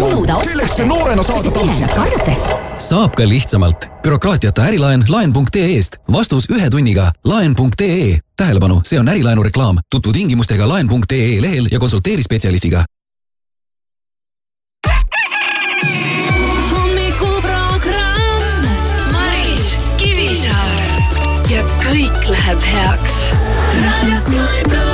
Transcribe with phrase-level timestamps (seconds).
[0.00, 0.48] kulude osta.
[0.48, 2.36] kelleks te noorena saada tahtsite?
[2.78, 3.90] saab ka lihtsamalt.
[4.02, 5.96] bürokraatiata ärilaen laen.ee-st.
[6.12, 8.18] vastus ühe tunniga laen.ee.
[8.36, 9.78] tähelepanu, see on ärilaenu reklaam.
[9.90, 12.84] tutvu tingimustega laen.ee lehel ja konsulteeri spetsialistiga.
[16.70, 18.66] hommikuprogramm
[19.12, 20.82] Maris Kivisaar
[21.50, 23.34] ja kõik läheb heaks.
[23.84, 24.93] raadio Sky pluss.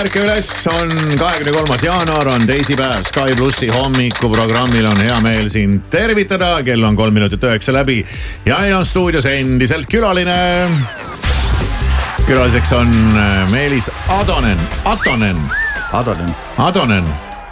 [0.00, 4.86] ärka üles, on kahekümne kolmas jaanuar, on teisipäev, Sky plussi hommikuprogrammil.
[4.88, 8.00] On hea meel sind tervitada, kell on kolm minutit üheksa läbi.
[8.46, 10.36] Ja ja on stuudios endiselt külaline.
[12.26, 15.36] külaliseks on äh, Meelis Atonen, Atonen,
[15.92, 17.04] Adonen, Adonen,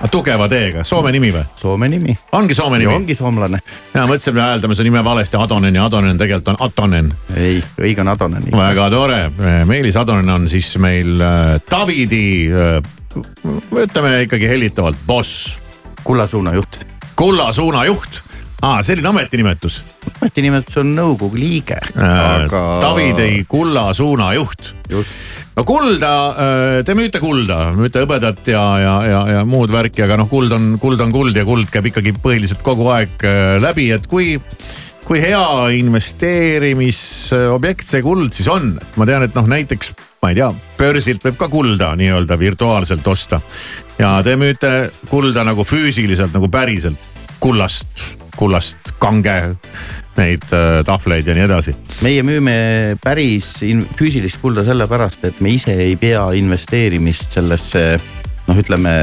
[0.07, 1.43] tugeva T-ga, Soome nimi või?
[1.59, 2.15] Soome nimi.
[2.33, 2.95] ongi Soome nimi?
[2.95, 3.59] ongi soomlane.
[3.95, 8.05] ja mõtlesin, me hääldame su nime valesti, Adonen ja Adonen tegelikult on Atonen ei, õige
[8.05, 8.47] on Adonen.
[8.53, 9.21] väga tore,
[9.67, 12.47] Meelis Atonen on siis meil äh, Davidi,
[13.75, 15.59] ütleme ikkagi hellitavalt boss,
[16.05, 16.85] kulla suunajuht.
[17.17, 18.23] kulla suunajuht
[18.63, 19.83] ah,, selline ametinimetus
[20.19, 22.45] ametinimetus on nõukogu liige, äh,.
[22.45, 22.63] aga.
[22.83, 24.75] Davidi kulla suunajuht.
[24.91, 25.11] just,
[25.57, 26.13] no kulda,
[26.85, 30.79] te müüte kulda, müüte hõbedat ja, ja, ja, ja muud värki, aga noh, kuld on,
[30.83, 34.27] kuld on kuld ja kuld käib ikkagi põhiliselt kogu aeg äh, läbi, et kui
[35.09, 40.37] kui hea investeerimisobjekt see kuld siis on, et ma tean, et noh, näiteks ma ei
[40.37, 43.41] tea, börsilt võib ka kulda nii-öelda virtuaalselt osta.
[43.99, 46.99] ja te müüte kulda nagu füüsiliselt nagu päriselt
[47.41, 47.89] kullast,
[48.37, 49.57] kullast kange
[50.21, 51.75] neid äh, tahvleid ja nii edasi.
[52.03, 52.55] meie müüme
[53.03, 53.59] päris
[53.99, 57.85] füüsilist kulda sellepärast, et me ise ei pea investeerimist sellesse
[58.49, 58.95] noh, ütleme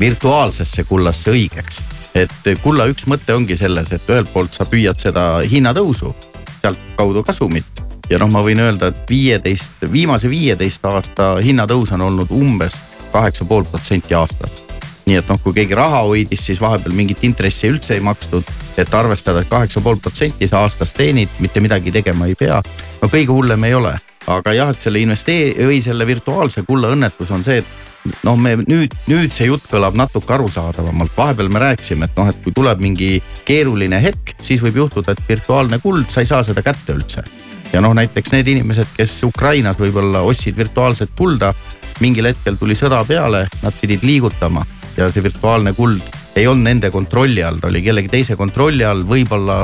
[0.00, 1.82] virtuaalsesse kullasse õigeks.
[2.18, 6.14] et kulla üks mõte ongi selles, et ühelt poolt sa püüad seda hinnatõusu,
[6.60, 12.32] sealtkaudu kasumit ja noh, ma võin öelda, et viieteist, viimase viieteist aasta hinnatõus on olnud
[12.34, 12.80] umbes
[13.12, 14.67] kaheksa pool protsenti aastas.
[15.08, 18.56] Nii et noh, kui keegi raha hoidis, siis vahepeal mingit intressi üldse ei makstud.
[18.78, 22.60] et arvestada, et kaheksa pool protsenti sa aastas teenid, mitte midagi tegema ei pea.
[23.02, 23.96] no kõige hullem ei ole,
[24.26, 28.54] aga jah, et selle investee- või selle virtuaalse kulla õnnetus on see, et noh, me
[28.60, 32.80] nüüd, nüüd see jutt kõlab natuke arusaadavamalt, vahepeal me rääkisime, et noh, et kui tuleb
[32.80, 33.10] mingi
[33.44, 37.24] keeruline hetk, siis võib juhtuda, et virtuaalne kuld, sa ei saa seda kätte üldse.
[37.72, 41.54] ja noh, näiteks need inimesed, kes Ukrainas võib-olla ostsid virtuaalset kulda,
[42.00, 44.64] mingil hetkel tuli sõda peale, nad pidid liigutama
[44.98, 46.02] ja see virtuaalne kuld
[46.38, 49.62] ei olnud nende kontrolli all, ta oli kellegi teise kontrolli all, võib-olla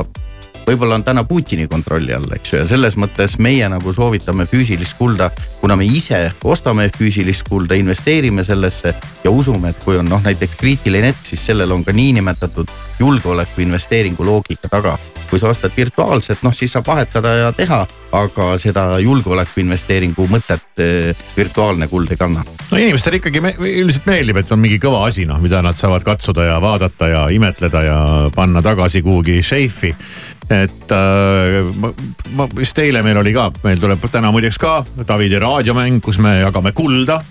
[0.65, 4.97] võib-olla on täna Putini kontrolli all, eks ju, ja selles mõttes meie nagu soovitame füüsilist
[4.97, 5.29] kulda,
[5.61, 10.57] kuna me ise ostame füüsilist kulda, investeerime sellesse ja usume, et kui on noh, näiteks
[10.59, 14.97] kriitiline hetk, siis sellel on ka niinimetatud julgeoleku investeeringu loogika taga.
[15.29, 17.81] Kui sa ostad virtuaalset, noh siis saab vahetada ja teha,
[18.15, 22.45] aga seda julgeoleku investeeringu mõtet eh, virtuaalne kuld ei kanna.
[22.71, 26.05] no inimestele ikkagi me, üldiselt meeldib, et on mingi kõva asi, noh, mida nad saavad
[26.07, 27.97] katsuda ja vaadata ja imetleda ja
[28.35, 29.95] panna tagasi kuhugi šeifi.
[30.49, 31.91] et äh, ma,
[32.37, 36.39] ma just eile meil oli ka, meil tuleb täna muideks ka Davidi raadiomäng, kus me
[36.43, 37.21] jagame kulda.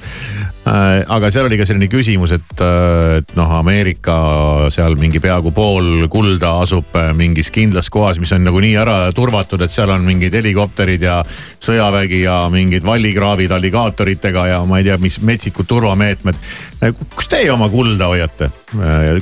[0.64, 4.16] Aga seal oli ka selline küsimus, et, äh, et noh, Ameerika
[4.72, 9.60] seal mingi peaaegu pool kulda asub äh, mingis kindlas kohas, mis on nagunii ära turvatud,
[9.64, 14.98] et seal on mingid helikopterid ja sõjavägi ja mingid vallikraavid alligaatoritega ja ma ei tea,
[15.02, 16.40] mis metsikud turvameetmed.
[17.14, 18.50] kus teie oma kulda hoiate?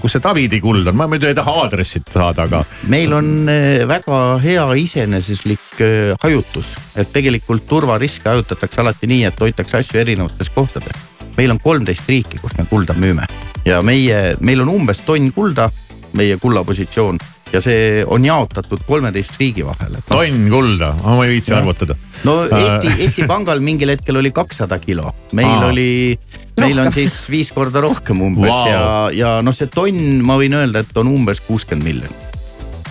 [0.00, 2.62] kus see Davidi kuld on, ma muidu ei taha aadressit saada, aga.
[2.92, 3.50] meil on
[3.88, 10.52] väga hea iseeneslik eh, hajutus, et tegelikult turvariske hajutatakse alati nii, et hoitakse asju erinevates
[10.54, 11.11] kohtades.
[11.36, 13.26] Meil on kolmteist riiki, kus me kulda müüme.
[13.66, 15.70] Ja meie, meil on umbes tonn kulda,
[16.18, 17.20] meie kullapositsioon.
[17.52, 19.98] Ja see on jaotatud kolmeteist riigi vahel.
[20.08, 21.96] tonn kulda, ma ei viitsi arvutada.
[22.24, 25.68] no Eesti, Eesti Pangal mingil hetkel oli kakssada kilo, meil Aa.
[25.68, 26.18] oli,
[26.60, 28.48] meil on siis viis korda rohkem umbes.
[28.48, 28.68] Wow.
[28.68, 32.31] ja, ja noh, see tonn, ma võin öelda, et on umbes kuuskümmend miljonit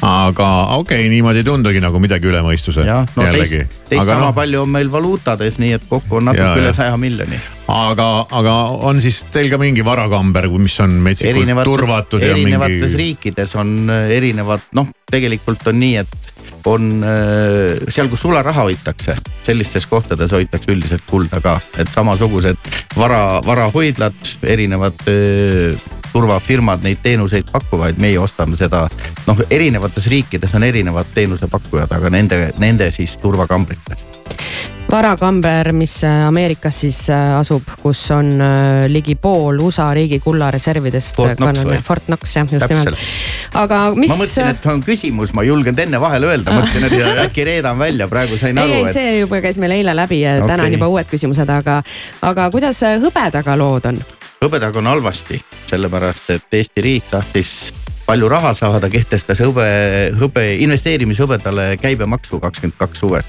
[0.01, 2.85] aga okei okay,, niimoodi ei tundugi nagu midagi üle mõistuse.
[2.87, 3.61] jah, no jällegi.
[3.61, 6.57] teist, teist aga sama no, palju on meil valuutades, nii et kokku on natuke ja,
[6.63, 7.37] üle saja miljoni.
[7.69, 8.07] aga,
[8.41, 8.55] aga
[8.89, 13.01] on siis teil ka mingi varakamber, mis on metsikult erinevates, turvatud erinevates mingi...
[13.03, 16.33] riikides on äh, erinevad, noh, tegelikult on nii, et
[16.65, 19.15] on äh, seal, kus sularaha hoitakse,
[19.45, 24.17] sellistes kohtades hoitakse üldiselt kulda ka, et samasugused vara, varahoidlad,
[24.49, 28.87] erinevad äh, turvafirmad neid teenuseid pakuvad, meie ostame seda.
[29.27, 34.07] noh, erinevates riikides on erinevad teenusepakkujad, aga nende, nende siis turvakambrites
[34.91, 41.15] varakamber, mis äh, Ameerikas siis äh, asub, kus on äh, ligi pool USA riigi kullareservidest.
[41.15, 41.79] Fort Knox või?
[41.85, 43.03] Fort Knox jah, just nimelt.
[43.61, 44.11] aga mis.
[44.11, 47.79] ma mõtlesin, et on küsimus, ma ei julgenud enne vahele öelda, mõtlesin, et äkki reedan
[47.79, 48.79] välja, praegu sain aru.
[48.79, 50.55] ei, ei, see juba käis meil eile läbi ja okay.
[50.55, 51.81] täna on juba uued küsimused, aga,
[52.27, 54.03] aga kuidas hõbedaga lood on?
[54.41, 55.37] Hõbedaga on halvasti,
[55.69, 57.51] sellepärast et Eesti riik tahtis
[58.07, 59.65] palju raha saada, kehtestas hõbe,
[60.17, 63.25] hõbe, investeerimishõbedale käibemaksu kakskümmend kaks suves.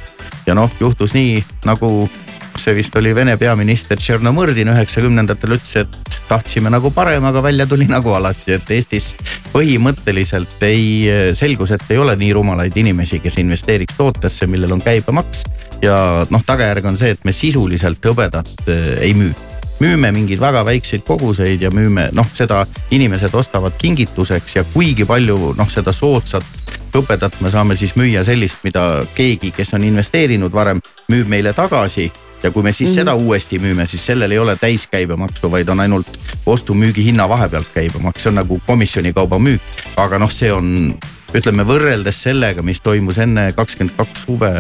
[0.47, 2.09] ja noh, juhtus nii nagu
[2.57, 7.87] see vist oli Vene peaminister Tšernomõrdin üheksakümnendatel ütles, et tahtsime nagu parem, aga välja tuli
[7.91, 9.13] nagu alati, et Eestis
[9.53, 11.07] põhimõtteliselt ei,
[11.37, 15.45] selgus, et ei ole nii rumalaid inimesi, kes investeeriks tootesse, millel on käibemaks.
[15.83, 15.97] ja
[16.31, 19.52] noh, tagajärg on see, et me sisuliselt hõbedat eh, ei müü
[19.83, 22.63] müüme mingeid väga väikseid koguseid ja müüme noh, seda
[22.95, 26.47] inimesed ostavad kingituseks ja kuigi palju noh, seda soodsat
[26.93, 32.11] hõbedat me saame siis müüa sellist, mida keegi, kes on investeerinud varem, müüb meile tagasi
[32.43, 32.99] ja kui me siis mm -hmm.
[32.99, 36.07] seda uuesti müüme, siis sellel ei ole täiskäibemaksu, vaid on ainult
[36.47, 39.61] ostu-müügi hinna vahepealt käibemaks, see on nagu komisjonikauba müük.
[39.97, 40.95] aga noh, see on
[41.37, 44.51] ütleme võrreldes sellega, mis toimus enne kakskümmend kaks suve,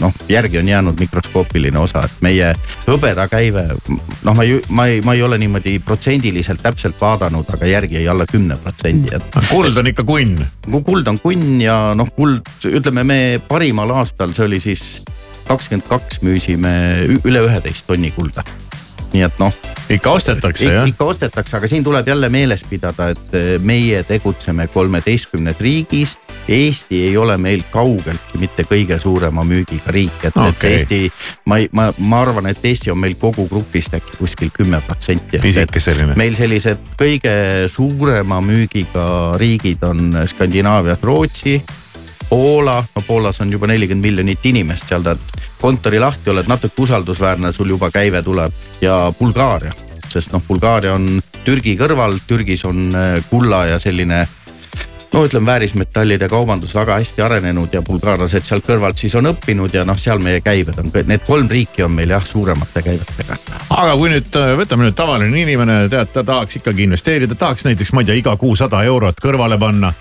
[0.00, 2.52] noh järgi on jäänud mikroskoopiline osa, et meie
[2.86, 3.66] hõbedakäive.
[4.22, 8.08] noh, ma ei, ma ei, ma ei ole niimoodi protsendiliselt täpselt vaadanud, aga järgi jäi
[8.08, 9.40] alla kümne protsendi, et.
[9.50, 10.44] kuld on ikka kunn.
[10.84, 15.02] kuld on kunn ja noh, kuld, ütleme me parimal aastal, see oli siis
[15.46, 16.76] kakskümmend kaks müüsime
[17.24, 18.44] üle üheteist tonni kulda
[19.12, 19.54] nii et noh.
[19.90, 20.86] ikka ostetakse jah?
[20.88, 26.16] ikka ostetakse, aga siin tuleb jälle meeles pidada, et eh, meie tegutseme kolmeteistkümnes riigis.
[26.48, 31.00] Eesti ei ole meil kaugeltki mitte kõige suurema müügiga riik, et okay., et Eesti,
[31.50, 35.40] ma ma, ma arvan, et Eesti on meil kogu grupist äkki kuskil kümme protsenti.
[35.42, 36.14] pisike selline.
[36.14, 37.34] meil sellised kõige
[37.72, 39.08] suurema müügiga
[39.42, 41.58] riigid on Skandinaavias Rootsi
[42.28, 45.20] Poola, no Poolas on juba nelikümmend miljonit inimest, seal tahad
[45.60, 49.72] kontori lahti, oled natuke usaldusväärne, sul juba käive tuleb ja Bulgaaria.
[50.08, 54.26] sest noh, Bulgaaria on Türgi kõrval, Türgis on äh, kulla ja selline
[55.12, 59.84] no ütleme, väärismetallide kaubandus väga hästi arenenud ja bulgaarlased sealt kõrvalt siis on õppinud ja
[59.88, 63.38] noh, seal meie käibed on, need kolm riiki on meil jah, suuremate käivetega.
[63.70, 67.92] aga kui nüüd äh, võtame nüüd tavaline inimene, tead, ta tahaks ikkagi investeerida, tahaks näiteks,
[67.96, 69.92] ma ei tea, iga kuu sada eurot kõrvale panna.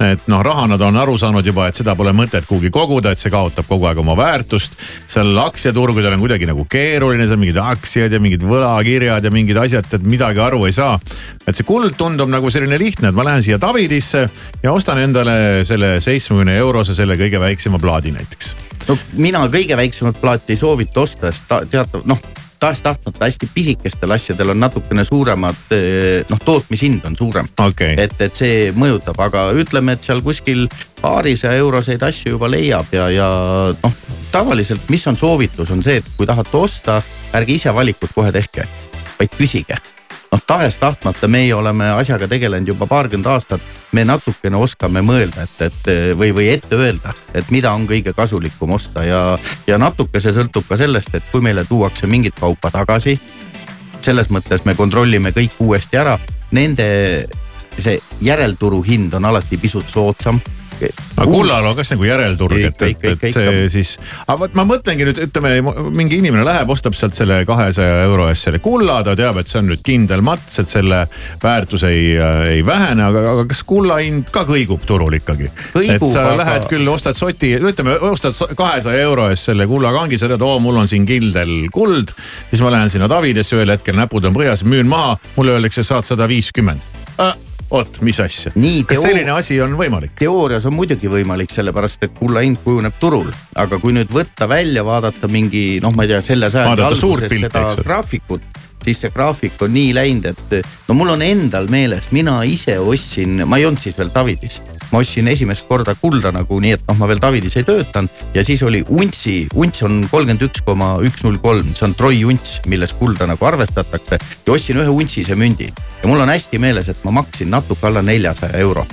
[0.00, 3.20] Et noh, raha nad on aru saanud juba, et seda pole mõtet kuhugi koguda, et
[3.20, 4.76] see kaotab kogu aeg oma väärtust.
[5.10, 9.88] seal aktsiaturgudel on kuidagi nagu keeruline, seal mingid aktsiad ja mingid võlakirjad ja mingid asjad,
[9.92, 10.98] et midagi aru ei saa.
[11.46, 14.28] et see kuld tundub nagu selline lihtne, et ma lähen siia Davidisse
[14.62, 18.54] ja ostan endale selle seitsmekümne eurose, selle kõige väiksema plaadi näiteks
[18.88, 22.20] no mina kõige väiksemat plaati ei soovita osta, sest ta teatav noh
[22.60, 25.60] tahes-tahtmata hästi pisikestel asjadel on natukene suuremad,
[26.30, 27.48] noh tootmishind on suurem.
[27.60, 27.94] Okay..
[27.98, 30.66] et, et see mõjutab, aga ütleme, et seal kuskil
[31.00, 33.30] paarisaja euroseid asju juba leiab ja, ja
[33.82, 33.96] noh,
[34.32, 37.00] tavaliselt, mis on soovitus, on see, et kui tahate osta,
[37.36, 38.68] ärge ise valikut kohe tehke,
[39.18, 39.80] vaid küsige
[40.32, 43.60] noh, tahes-tahtmata meie oleme asjaga tegelenud juba paarkümmend aastat.
[43.92, 48.70] me natukene oskame mõelda, et, et või, või ette öelda, et mida on kõige kasulikum
[48.70, 53.18] osta ja, ja natuke see sõltub ka sellest, et kui meile tuuakse mingit kaupa tagasi.
[54.00, 56.18] selles mõttes me kontrollime kõik uuesti ära,
[56.50, 57.26] nende
[57.78, 60.40] see järelturu hind on alati pisut soodsam
[60.88, 63.92] aga kullal on kas nagu järelturg, et, et, et see siis,
[64.24, 65.52] aga vot ma mõtlengi nüüd, ütleme
[65.96, 69.60] mingi inimene läheb, ostab sealt selle kahesaja euro eest selle kulla, ta teab, et see
[69.60, 71.02] on nüüd kindel mats, et selle
[71.42, 72.14] väärtus ei,
[72.54, 75.50] ei vähene, aga, aga kas kulla hind ka kõigub turul ikkagi?
[75.84, 76.38] et sa aga...
[76.42, 80.80] lähed küll, ostad soti, ütleme, ostad kahesaja euro eest selle kullakangi, sa tead, oo, mul
[80.80, 82.14] on siin kindel kuld.
[82.48, 86.08] siis ma lähen sinna Davidesse ühel hetkel, näpud on põhjas, müün maha, mulle öeldakse, saad
[86.08, 86.88] sada viiskümmend
[87.70, 88.52] oot, mis asja?
[88.88, 90.14] kas selline asi on võimalik?
[90.18, 94.84] teoorias on muidugi võimalik, sellepärast et kulla hind kujuneb turul, aga kui nüüd võtta välja,
[94.86, 99.74] vaadata mingi noh, ma ei tea, selle sajandi alguses seda graafikut siis see graafik on
[99.76, 103.98] nii läinud, et no mul on endal meeles, mina ise ostsin, ma ei olnud siis
[103.98, 104.60] veel Davidis.
[104.92, 108.44] Ma ostsin esimest korda kulda nagu nii, et noh, ma veel Davidis ei töötanud ja
[108.46, 112.58] siis oli untsi, unts on kolmkümmend üks koma üks null kolm, see on troi unts,
[112.70, 114.18] milles kulda nagu arvestatakse.
[114.46, 118.02] ja ostsin ühe untsise mündi ja mul on hästi meeles, et ma maksin natuke alla
[118.02, 118.86] neljasaja euro.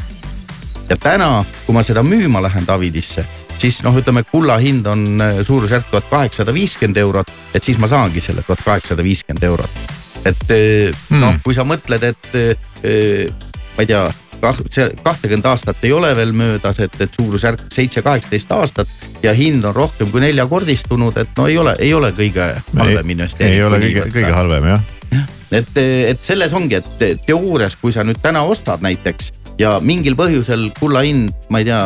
[0.90, 3.26] ja täna, kui ma seda müüma lähen Davidisse
[3.58, 7.90] siis noh, ütleme kulla hind on äh, suurusjärk tuhat kaheksasada viiskümmend eurot, et siis ma
[7.90, 9.82] saangi selle tuhat kaheksasada viiskümmend eurot.
[10.26, 11.20] et mm.
[11.22, 13.34] noh, kui sa mõtled, et äh,
[13.78, 14.06] ma ei tea
[14.42, 19.34] kah-, see kahtekümmet aastat ei ole veel möödas, et, et suurusjärk seitse, kaheksateist aastat ja
[19.38, 23.56] hind on rohkem kui neljakordistunud, et no ei ole, ei ole kõige halvem investeering.
[23.56, 24.86] ei ole kõige, kõige halvem jah.
[25.12, 25.26] jah,
[25.62, 25.82] et,
[26.14, 31.06] et selles ongi, et teoorias, kui sa nüüd täna ostad näiteks ja mingil põhjusel kulla
[31.06, 31.82] hind, ma ei tea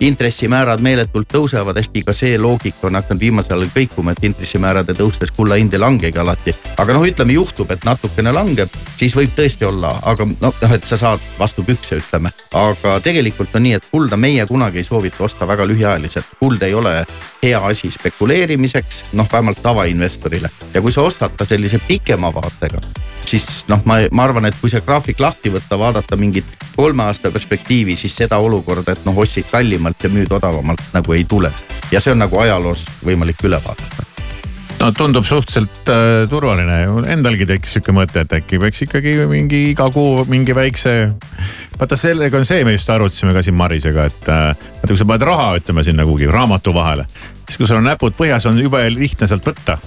[0.00, 5.32] intressimäärad meeletult tõusevad, ehkki ka see loogika on hakanud viimasel ajal kõikuma, et intressimäärade tõustes
[5.36, 6.54] kulla hind ei langegi alati.
[6.76, 10.98] aga noh, ütleme juhtub, et natukene langeb, siis võib tõesti olla, aga noh, et sa
[10.98, 12.32] saad vastu pükse, ütleme.
[12.52, 16.36] aga tegelikult on nii, et kulda meie kunagi ei soovita osta väga lühiajaliselt.
[16.40, 17.06] kuld ei ole
[17.42, 20.50] hea asi spekuleerimiseks, noh vähemalt tavainvestorile.
[20.74, 22.80] ja kui sa ostad ta sellise pikema vaatega,
[23.26, 26.46] siis noh, ma, ma arvan, et kui see graafik lahti võtta, vaadata mingit
[26.76, 29.48] kolme aasta perspektiivi, siis seda olukorda, et noh, ostsid
[29.84, 31.52] kallimalt ja müüd odavamalt nagu ei tule.
[31.92, 34.06] ja see on nagu ajaloos võimalik üle vaadata
[34.80, 39.88] no tundub suhteliselt äh, turvaline, endalgi tekkis sihuke mõte, et äkki peaks ikkagi mingi iga
[39.92, 41.14] kuu mingi väikse.
[41.78, 44.50] vaata sellega on see, me just arutasime ka siin Marisega, et äh,
[44.80, 47.06] vaata kui sa paned raha, ütleme sinna kuhugi raamatu vahele.
[47.46, 49.78] siis kui sul on näpud põhjas, on jube lihtne sealt võtta.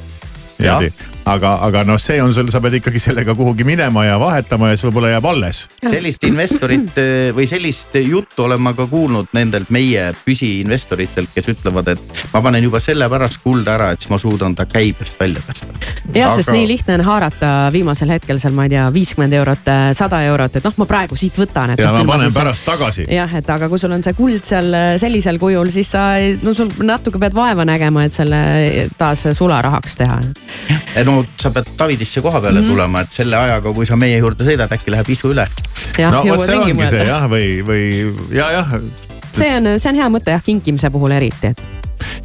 [1.28, 4.78] Aga, aga noh, see on sul, sa pead ikkagi sellega kuhugi minema ja vahetama ja
[4.78, 5.62] siis võib-olla jääb alles.
[5.84, 11.94] sellist investorit eh, või sellist juttu olen ma ka kuulnud nendelt meie püsiinvestoritelt, kes ütlevad,
[11.94, 15.72] et ma panen juba sellepärast kulda ära, et siis ma suudan ta käibest välja tõsta.
[16.14, 19.72] jah aga..., sest nii lihtne on haarata viimasel hetkel seal, ma ei tea, viiskümmend eurot,
[19.98, 21.76] sada eurot, et noh, ma praegu siit võtan.
[21.78, 22.40] ja noh, ma panen siis...
[22.40, 23.08] pärast tagasi.
[23.12, 26.08] jah, et aga kui sul on see kuld seal sellisel kujul, siis sa,
[26.44, 28.42] no sul natuke pead vaeva nägema, et selle
[28.98, 30.22] taas sularahaks teha
[31.08, 34.46] no sa pead Davidisse koha peale mm tulema, et selle ajaga, kui sa meie juurde
[34.48, 35.48] sõidad, äkki läheb isu üle.
[36.12, 36.92] no vot see ongi mõelda.
[36.94, 37.84] see jah, või, või
[38.36, 38.78] ja, jah.
[39.32, 41.78] see on, see on hea mõte jah, kinkimise puhul eriti, et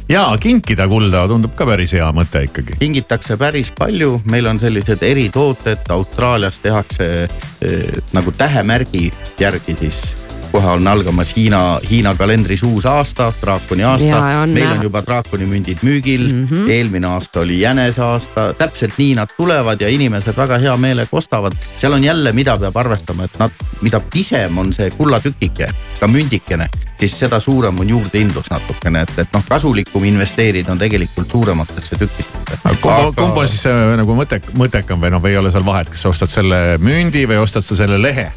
[0.09, 2.77] ja kinkida kulda tundub ka päris hea mõte ikkagi.
[2.79, 9.09] kingitakse päris palju, meil on sellised eritooted, Austraalias tehakse eh, nagu tähemärgi
[9.39, 10.03] järgi siis
[10.53, 14.45] kohe on algamas Hiina, Hiina kalendris uus aasta, draakoni aasta.
[14.45, 16.69] meil on juba draakoni mündid müügil mm, -hmm.
[16.69, 21.53] eelmine aasta oli jänese aasta, täpselt nii nad tulevad ja inimesed väga hea meelega ostavad.
[21.77, 25.69] seal on jälle, mida peab arvestama, et nad, mida pisem on see kullatükike,
[25.99, 26.69] ka mündikene,
[26.99, 32.59] siis seda suurem on juurdehindlus natukene, et, et noh, kasulikum investeerida on tegelikult suurematesse tükkidesse.
[32.81, 35.89] kumba Aga..., kumba siis see, nagu mõte, mõttekam või noh, või ei ole seal vahet,
[35.89, 38.31] kas sa ostad selle mündi või ostad sa selle lehe?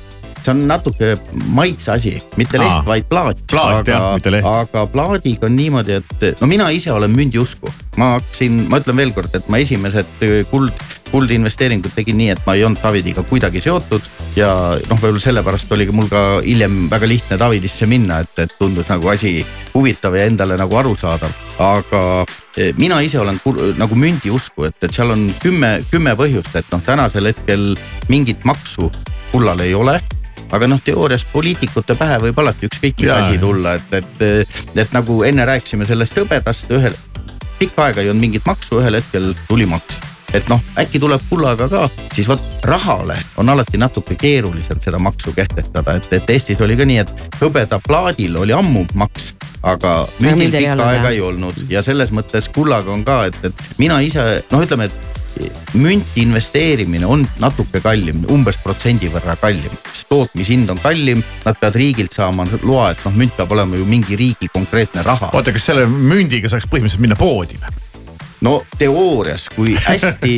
[0.46, 1.14] See on natuke
[1.54, 3.42] maitse asi, mitte leht, vaid plaat.
[3.50, 4.46] Plaat, jah, mitte leht.
[4.46, 7.72] aga plaadiga on niimoodi, et no mina ise olen mündi usku.
[7.96, 10.74] ma hakkasin, ma ütlen veelkord, et ma esimesed öö, kuld,
[11.10, 14.04] kuldinvesteeringud tegin nii, et ma ei olnud Davidiga kuidagi seotud
[14.36, 18.90] ja noh, võib-olla sellepärast oligi mul ka hiljem väga lihtne Davidisse minna, et, et tundus
[18.92, 19.38] nagu asi
[19.72, 21.32] huvitav ja endale nagu arusaadav.
[21.62, 22.02] aga
[22.56, 23.40] eh, mina ise olen
[23.80, 27.72] nagu mündi usku, et, et seal on kümme, kümme põhjust, et noh, tänasel hetkel
[28.12, 28.90] mingit maksu
[29.32, 29.96] kullal ei ole
[30.52, 35.22] aga noh, teoorias poliitikute pähe võib alati ükskõik mis asi tulla, et, et, et nagu
[35.26, 36.94] enne rääkisime sellest hõbedast, ühel,
[37.58, 39.98] pikka aega ei olnud mingit maksu, ühel hetkel tuli maks.
[40.34, 45.32] et noh, äkki tuleb kullaga ka, siis vot rahale on alati natuke keerulisem seda maksu
[45.32, 50.74] kehtestada, et, et Eestis oli ka nii, et hõbedaplaadil oli ammu maks, aga ei pikka
[50.74, 51.12] aega jah.
[51.14, 55.16] ei olnud ja selles mõttes kullaga on ka, et, et mina ise noh, ütleme, et
[55.76, 61.80] münti investeerimine on natuke kallim, umbes protsendi võrra kallim, sest tootmishind on kallim, nad peavad
[61.80, 65.32] riigilt saama loa, et noh, münt peab olema ju mingi riigi konkreetne raha.
[65.36, 67.82] oota, kas selle mündiga saaks põhimõtteliselt minna poodi või?
[68.46, 70.34] no teoorias, kui hästi,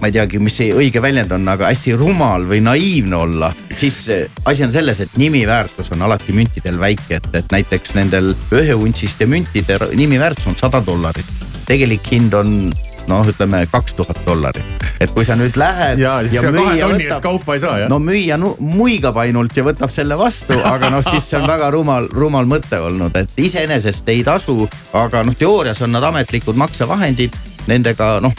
[0.00, 4.02] ma ei teagi, mis see õige väljend on, aga hästi rumal või naiivne olla, siis
[4.48, 9.78] asi on selles, et nimiväärtus on alati müntidel väike, et, et näiteks nendel üheuntsiste müntide
[9.94, 11.26] nimiväärtus on sada dollarit.
[11.70, 12.72] tegelik hind on
[13.10, 16.78] noh, ütleme kaks tuhat dollarit, et kui sa nüüd lähed ja siis ja ja kahe
[16.80, 20.56] tonni eest kaupa ei saa jah no müüja nu- muigab ainult ja võtab selle vastu,
[20.70, 24.62] aga noh, siis see on väga rumal, rumal mõte olnud, et iseenesest ei tasu,
[24.96, 27.36] aga noh, teoorias on nad ametlikud maksevahendid,
[27.70, 28.34] nendega noh,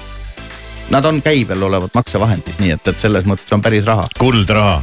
[0.91, 4.07] nad on käibel olevad maksevahendid, nii et, et selles mõttes on päris raha.
[4.19, 4.81] kuldraha.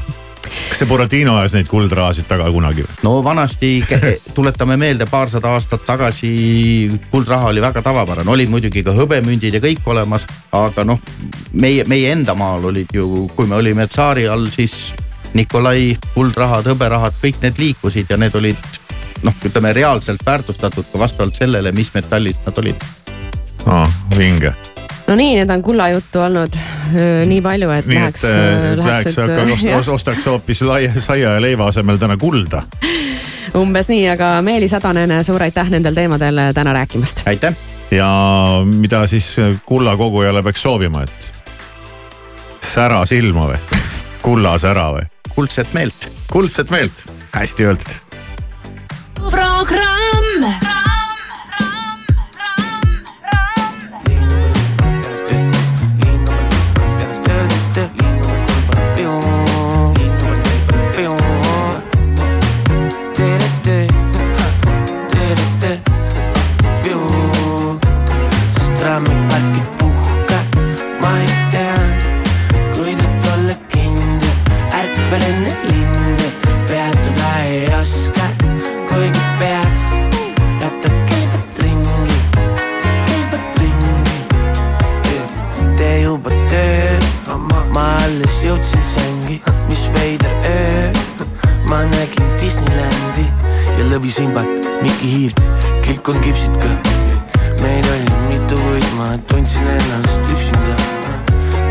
[0.68, 2.98] Kas see Buratino ajas neid kuldrahasid taga kunagi või?
[3.06, 6.30] no vanasti kä- tuletame meelde, paarsada aastat tagasi
[7.10, 11.00] kuldraha oli väga tavapärane, olid muidugi ka hõbemündid ja kõik olemas, aga noh,
[11.52, 14.94] meie, meie enda maal olid ju, kui me olime tsaari all, siis
[15.36, 18.78] Nikolai kuldrahad, hõberahad, kõik need liikusid ja need olid
[19.22, 22.88] noh, ütleme reaalselt väärtustatud ka vastavalt sellele, mis metallist nad olid.
[23.66, 23.86] aa,
[24.16, 24.54] vinge.
[25.06, 26.56] no nii, need on kullajuttu olnud
[27.28, 30.92] nii palju, et nii et läheks, äh, läheks, et ost, jah, ost, ostaks hoopis laia,
[31.00, 32.62] saia ja leiva asemel täna kulda.
[33.58, 37.22] umbes nii, aga Meelis Atonen, suur aitäh nendel teemadel täna rääkimast.
[37.26, 37.56] aitäh.
[37.90, 38.10] ja
[38.64, 41.32] mida siis kullakogujale peaks soovima, et
[42.60, 43.62] sära silma või?
[44.26, 45.08] kullasära või?
[45.34, 46.10] kuldset meelt.
[46.32, 47.98] kuldset meelt, hästi öeldud
[49.30, 49.87] programm.
[93.98, 95.40] Ja lõvisimbat, Mikki Hiirt,
[95.82, 96.68] kilkon kipsid ka.
[97.62, 100.76] meid oli mitu, kuid ma tundsin ennast üksinda.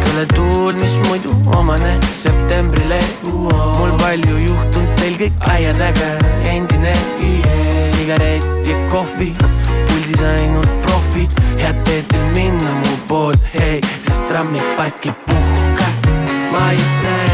[0.04, 6.94] kõletuul, mis muidu omane septembrile, mul palju juhtunud, teil kõik aia taga endine.
[7.92, 9.34] sigaret ja kohvi,
[9.88, 15.88] puldis ainult profid, head teed teil minna mu poole, hei, sest trammipark ei puhka.
[16.52, 17.27] ma ei näe,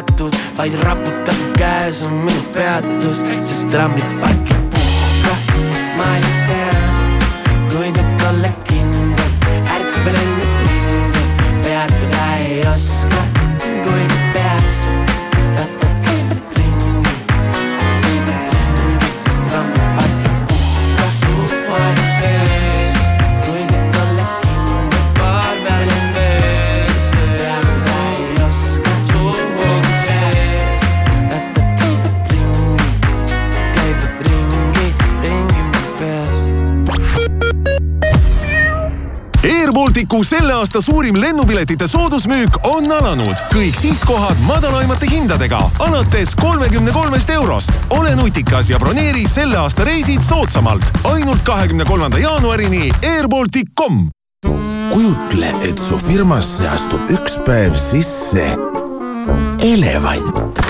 [0.00, 4.49] mängulaud on seatud, vaid raputab käes on minu peatus, sest trammipark ei
[40.60, 43.38] aasta suurim lennupiletite soodusmüük on alanud.
[43.52, 47.72] kõik sihtkohad madalaimate hindadega, alates kolmekümne kolmest eurost.
[47.90, 50.84] ole nutikas ja broneeri selle aasta reisid soodsamalt.
[51.04, 54.08] ainult kahekümne kolmanda jaanuarini airbaltic.com
[54.92, 58.44] kujutle, et su firmasse astub üks päev sisse
[59.64, 60.60] elevant.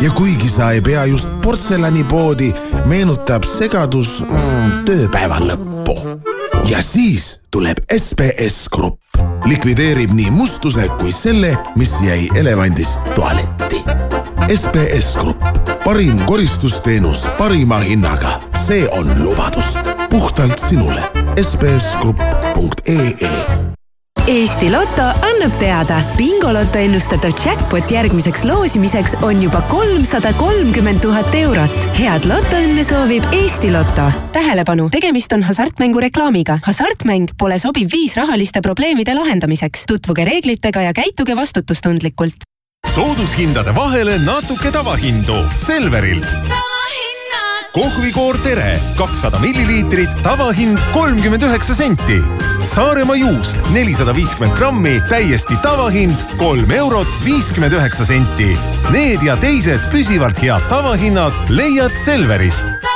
[0.00, 2.54] ja kuigi sa ei pea just portselanipoodi,
[2.86, 5.69] meenutab segadus mm, tööpäeva lõppu.
[6.70, 9.02] Ja siis tuleb SBS Grupp,
[9.44, 13.82] likvideerib nii mustuse kui selle, mis jäi elevandist tualetti.
[14.54, 15.42] SBS Grupp,
[15.84, 19.78] parim koristusteenus parima hinnaga, see on lubadus.
[20.10, 21.02] Puhtalt sinule.
[21.42, 23.59] sbsgrupp.ee
[24.30, 31.74] Eesti Loto annab teada, bingoloto ennustatav jackpot järgmiseks loosimiseks on juba kolmsada kolmkümmend tuhat eurot.
[31.98, 34.06] head lotoõnne soovib Eesti Loto.
[34.32, 36.60] tähelepanu, tegemist on hasartmängu reklaamiga.
[36.62, 39.82] hasartmäng pole sobiv viis rahaliste probleemide lahendamiseks.
[39.86, 42.46] tutvuge reeglitega ja käituge vastutustundlikult.
[42.94, 46.69] soodushindade vahele natuke tavahindu Selverilt
[47.72, 52.18] kohvikoor Tere kakssada milliliitrit, tavahind kolmkümmend üheksa senti.
[52.64, 58.52] Saaremaa juust nelisada viiskümmend grammi, täiesti tavahind kolm eurot viiskümmend üheksa senti.
[58.90, 62.89] Need ja teised püsivalt head tavahinnad leiad Selverist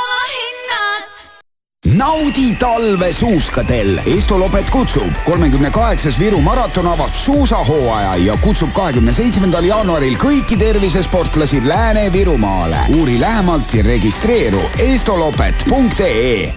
[1.84, 4.00] naudi talve suuskadel.
[4.06, 5.12] Estolopet kutsub.
[5.24, 12.78] kolmekümne kaheksas Viru maraton avab suusahooaja ja kutsub kahekümne seitsmendal jaanuaril kõiki tervisesportlasi Lääne-Virumaale.
[12.98, 16.54] uuri lähemalt ja registreeru estolopet.ee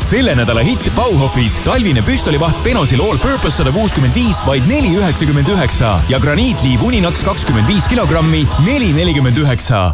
[0.00, 5.48] selle nädala hitt Bauhofis talvine püstolivaht Benosil All Purpose sada kuuskümmend viis, vaid neli üheksakümmend
[5.48, 9.92] üheksa ja graniitliiv Uninax kakskümmend viis kilogrammi, neli nelikümmend üheksa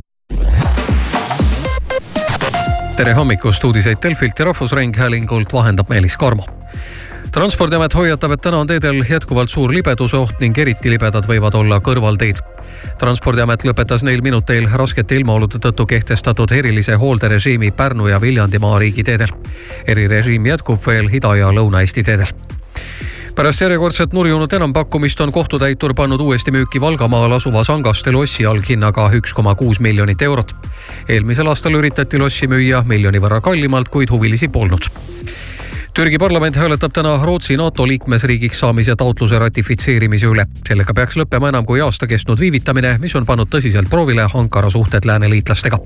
[2.98, 6.44] tere hommikust, uudiseid Delfilt ja Rahvusringhäälingult vahendab Meelis Karmo
[7.32, 11.78] transpordiamet hoiatab, et täna on teedel jätkuvalt suur libeduse oht ning eriti libedad võivad olla
[11.78, 12.40] kõrvalteed.
[12.98, 19.28] transpordiamet lõpetas neil minuteil raskete ilmaolude tõttu kehtestatud erilise hoolderežiimi Pärnu ja Viljandimaa riigiteedel.
[19.87, 22.34] erirežiim jätkub veel Ida- ja Lõuna-Eesti teedel
[23.38, 29.35] pärast järjekordset nurjunud enampakkumist on kohtutäitur pannud uuesti müüki Valgamaal asuva Sangaste lossi alghinnaga üks
[29.35, 30.57] koma kuus miljonit eurot.
[31.09, 34.90] eelmisel aastal üritati lossi müüa miljoni võrra kallimalt, kuid huvilisi polnud
[35.98, 40.44] Türgi parlament hääletab täna Rootsi NATO liikmesriigiks saamise taotluse ratifitseerimise üle.
[40.68, 45.11] sellega peaks lõppema enam kui aasta kestnud viivitamine, mis on pannud tõsiselt proovile Ankara suhted
[45.11, 45.78] lääneliitlastega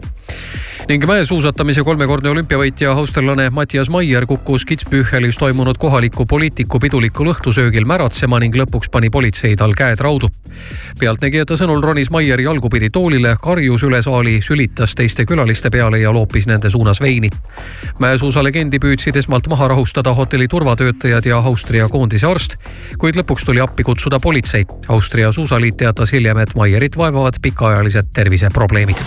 [0.88, 8.40] ning mäesuusatamise kolmekordne olümpiavõitja austerlane Mattias Maier kukkus Kitzbühelis toimunud kohaliku poliitiku pidulikul õhtusöögil märatsema
[8.42, 10.28] ning lõpuks pani politsei tal käed raudu.
[10.98, 16.46] pealtnägijate sõnul ronis Maier jalgupidi toolile, karjus üle saali, sülitas teiste külaliste peale ja loopis
[16.46, 17.30] nende suunas veini.
[17.98, 22.58] mäesuusalegendi püüdsid esmalt maha rahustada hotelli turvatöötajad ja Austria koondise arst,
[22.98, 24.66] kuid lõpuks tuli appi kutsuda politsei.
[24.88, 29.06] Austria suusaliit teatas hiljem, et Maierit vaevavad pikaajalised terviseprobleemid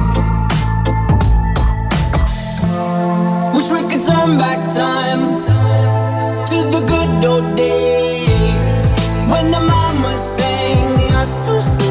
[3.61, 5.21] Wish we could turn back time
[6.47, 8.95] to the good old days.
[9.29, 11.90] When the mama sang us to sleep,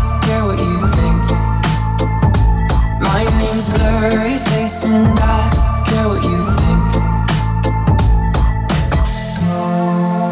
[3.23, 6.87] Lightning's blurry face, and I care what you think.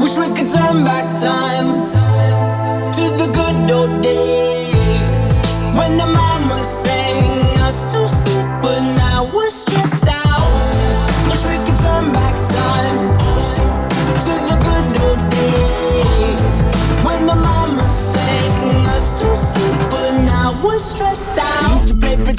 [0.01, 1.85] Wish we could turn back time
[2.93, 5.39] to the good old days
[5.77, 6.28] when the.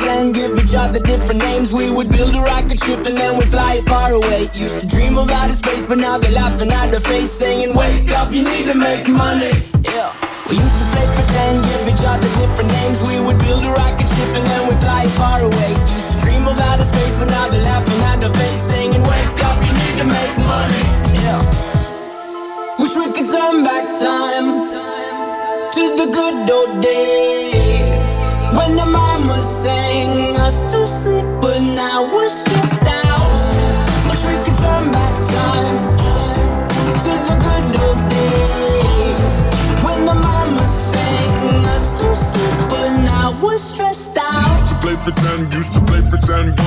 [0.00, 1.72] Pretend, give each other different names.
[1.72, 4.50] We would build a rocket ship and then we'd fly it far away.
[4.54, 8.10] Used to dream of outer space, but now they're laughing at the face, saying, Wake
[8.12, 9.52] up, you need to make money.
[9.84, 10.12] Yeah.
[10.48, 12.98] We used to play pretend, give each other different names.
[13.08, 15.70] We would build a rocket ship and then we'd fly it far away.
[15.70, 19.40] Used to dream of outer space, but now they're laughing at the face, saying, Wake
[19.44, 20.82] up, you need to make money.
[21.24, 21.40] Yeah.
[22.78, 24.48] Wish we could turn back time
[25.74, 32.28] to the good old days when the mama sang us to sleep, but now we're
[32.28, 33.30] stressed out.
[34.08, 35.98] Wish we could turn back time
[37.04, 39.34] to the good old days
[39.84, 44.50] when the mama sang us to sleep, but now we're stressed out.
[44.50, 46.58] Used to play pretend, used to play pretend.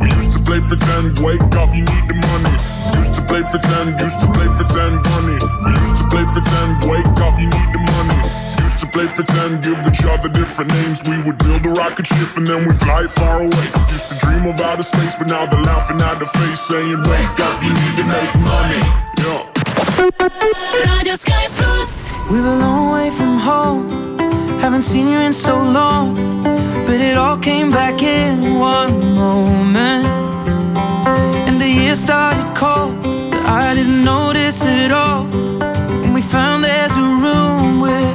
[0.00, 2.56] We used to play pretend, wake up, you need the money.
[2.98, 5.38] Used to play pretend, used to play pretend, bunny.
[5.64, 8.51] We used to play pretend, wake up, you need the money.
[8.62, 11.02] Used to play pretend, give each other different names.
[11.02, 13.66] We would build a rocket ship and then we fly far away.
[13.90, 17.40] Used to dream of outer space, but now they're laughing at the face, saying, Wake
[17.42, 18.82] up, you need to make money.
[19.18, 19.52] Yeah.
[21.02, 22.14] Radio Sky Plus.
[22.30, 24.18] We were a long way from home.
[24.60, 26.14] Haven't seen you in so long.
[26.86, 30.06] But it all came back in one moment.
[31.48, 32.94] And the year started cold.
[33.30, 35.24] But I didn't notice it all.
[36.02, 38.14] When we found there's a room we're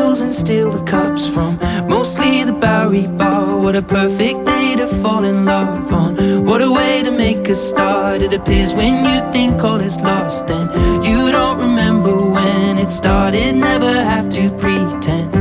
[0.11, 3.61] mules and steal the cups from mostly the Bowery Bar.
[3.61, 6.15] What a perfect day to fall in love on.
[6.45, 8.21] What a way to make a start.
[8.21, 10.65] It appears when you think all is lost, then
[11.01, 13.55] you don't remember when it started.
[13.55, 15.31] Never have to pretend.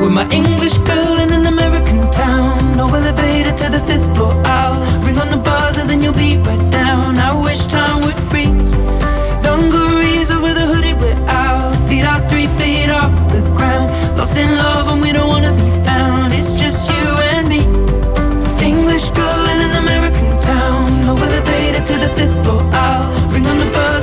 [0.00, 2.76] With my English girl in an American town.
[2.78, 4.32] No elevator to the fifth floor.
[4.46, 6.77] I'll ring on the buzzer, then you'll be right down.
[23.48, 23.97] On the buzzer,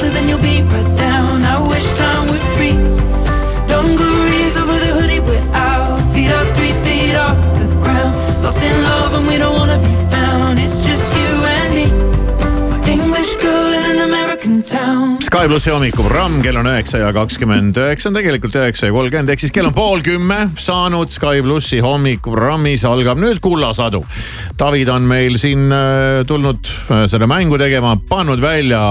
[15.45, 19.43] Sky plussi hommikuprogramm, kell on üheksa ja kakskümmend üheksa, on tegelikult üheksa ja kolmkümmend, ehk
[19.43, 24.01] siis kell on pool kümme saanud Sky plussi hommikuprogrammis algab nüüd Kullasadu.
[24.57, 28.81] David on meil siin äh, tulnud äh, seda mängu tegema, pannud välja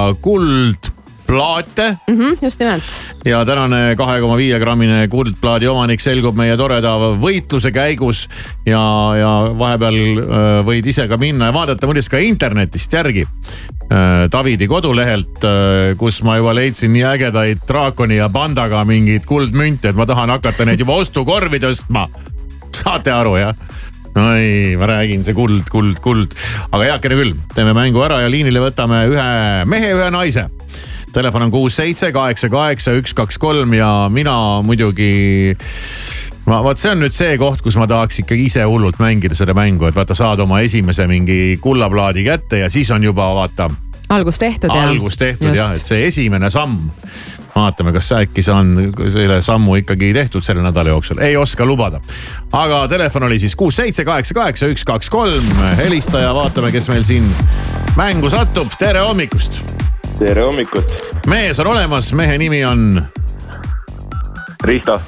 [1.35, 2.19] kuldplaate mm.
[2.19, 2.83] -hmm, just nimelt.
[3.25, 8.29] ja tänane kahe koma viie grammine kuldplaadi omanik selgub meie toreda võitluse käigus.
[8.67, 8.83] ja,
[9.19, 14.69] ja vahepeal äh, võid ise ka minna ja vaadata muideks ka internetist järgi äh, Davidi
[14.69, 15.45] kodulehelt,
[15.99, 20.65] kus ma juba leidsin nii ägedaid draakoni ja pandaga mingeid kuldmünte, et ma tahan hakata
[20.65, 22.07] neid juba ostukorvi tõstma.
[22.75, 23.55] saate aru jah?
[24.15, 26.35] oi, ma räägin, see kuld, kuld, kuld,
[26.71, 30.47] aga heakene küll, teeme mängu ära ja liinile võtame ühe mehe, ühe naise
[31.15, 35.57] telefon on kuus, seitse, kaheksa, kaheksa, üks, kaks, kolm ja mina muidugi.
[36.47, 39.55] ma vot see on nüüd see koht, kus ma tahaks ikkagi ise hullult mängida seda
[39.57, 43.71] mängu, et vaata, saad oma esimese mingi kullaplaadi kätte ja siis on juba vaata
[44.13, 44.89] algus tehtud ja.
[44.91, 46.91] algus tehtud jah, et see esimene samm.
[47.55, 48.75] vaatame, kas äkki saan
[49.15, 52.03] selle sammu ikkagi tehtud selle nädala jooksul, ei oska lubada.
[52.53, 55.49] aga telefon oli siis kuus, seitse, kaheksa, kaheksa, üks, kaks, kolm,
[55.79, 57.31] helistaja, vaatame, kes meil siin
[57.97, 59.63] mängu satub, tere hommikust
[60.19, 60.93] tere hommikut.
[61.27, 63.03] mees on olemas, mehe nimi on.
[64.65, 65.01] Risto.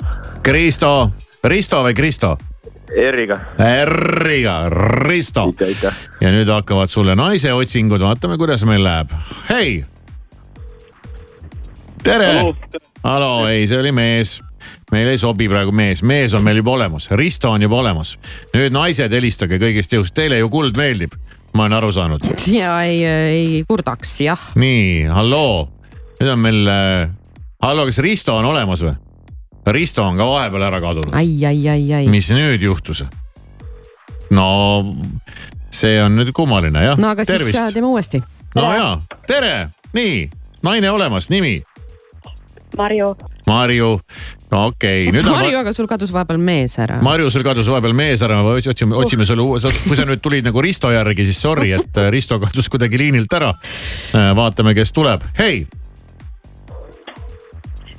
[0.42, 1.10] Kristo,
[1.44, 2.36] Risto või Kristo?
[3.10, 3.36] R-iga.
[3.84, 4.56] R-iga,
[5.02, 5.48] Risto.
[6.20, 9.14] ja nüüd hakkavad sulle naise otsingud, vaatame, kuidas meil läheb.
[9.50, 9.84] hei.
[12.02, 12.32] tere.
[13.04, 14.40] hallo, ei, see oli mees
[14.92, 18.18] meil ei sobi praegu mees, mees on meil juba olemas, Risto on juba olemas.
[18.54, 21.14] nüüd naised, helistage kõigest jõust, teile ju kuld meeldib,
[21.56, 22.26] ma olen aru saanud.
[22.60, 24.48] ja ei, ei kurdaks, jah.
[24.60, 25.66] nii, halloo,
[26.20, 27.10] nüüd on meil äh,,
[27.64, 28.94] hallo, kas Risto on olemas või?
[29.74, 31.14] Risto on ka vahepeal ära kadunud.
[31.16, 32.08] ai, ai, ai, ai.
[32.12, 33.04] mis nüüd juhtus?
[34.30, 34.48] no
[35.70, 36.98] see on nüüd kummaline jah.
[36.98, 38.22] no aga siis äh, teeme uuesti.
[38.58, 38.90] no ja,
[39.28, 40.26] tere, nii,
[40.66, 41.58] naine olemas, nimi?
[42.76, 43.14] Marju.
[43.46, 43.92] Marju,
[44.50, 45.36] okei okay., nüüd on.
[45.36, 46.98] Marju, aga sul kadus vahepeal mees ära.
[47.04, 50.48] Marju, sul kadus vahepeal mees ära, me otsime, otsime sulle uue, kui sa nüüd tulid
[50.48, 53.52] nagu Risto järgi, siis sorry, et äh, Risto kadus kuidagi liinilt ära.
[54.34, 55.62] vaatame, kes tuleb, hei.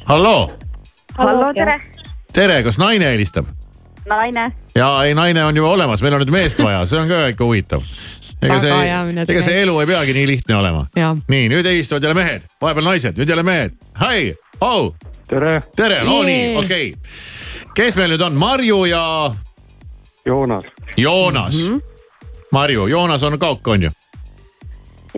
[0.10, 0.52] halloo,
[1.16, 1.80] hallo, tere.
[2.36, 3.48] tere, kas naine helistab?
[4.08, 4.52] naine.
[4.76, 7.48] ja ei, naine on juba olemas, meil on nüüd meest vaja, see on ka ikka
[7.48, 7.84] huvitav.
[8.44, 8.78] ega see
[9.24, 10.88] ega see elu ei peagi nii lihtne olema.
[11.28, 14.92] Nii, nüüd helistavad jälle mehed, vahepeal naised, nüüd jälle mehed, hei, oh.
[15.28, 15.62] tere.
[15.76, 17.74] tere, no nii Jee., okei okay..
[17.76, 19.04] kes meil nüüd on, Marju ja?
[20.28, 20.66] Joonas.
[20.98, 21.78] Joonas mm.
[21.78, 21.82] -hmm.
[22.52, 23.92] Marju, Joonas on kauk, on ju?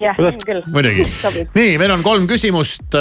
[0.02, 0.62] jah, on küll.
[0.74, 1.04] muidugi.
[1.54, 2.96] nii, meil on kolm küsimust.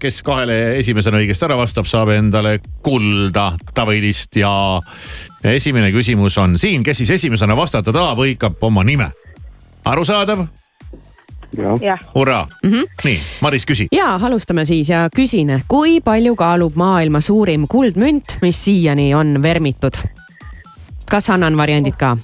[0.00, 4.52] kes kahele esimesena õigesti ära vastab, saab endale kulda Davidist ja
[5.44, 9.10] esimene küsimus on siin, kes siis esimesena vastata tahab, hõikab oma nime.
[9.84, 10.46] arusaadav?
[12.14, 12.70] Hurraa mm.
[12.70, 12.84] -hmm.
[13.04, 13.86] nii, Maris, küsi.
[13.92, 19.92] ja alustame siis ja küsin, kui palju kaalub maailma suurim kuldmünt, mis siiani on vermitud?
[21.10, 22.16] kas annan variandid ka?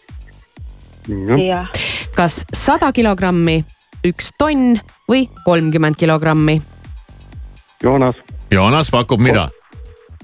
[2.15, 3.65] kas sada kilogrammi,
[4.07, 4.79] üks tonn
[5.11, 6.63] või kolmkümmend kilogrammi?
[7.83, 8.17] Joonas.
[8.51, 9.49] Joonas pakub mida?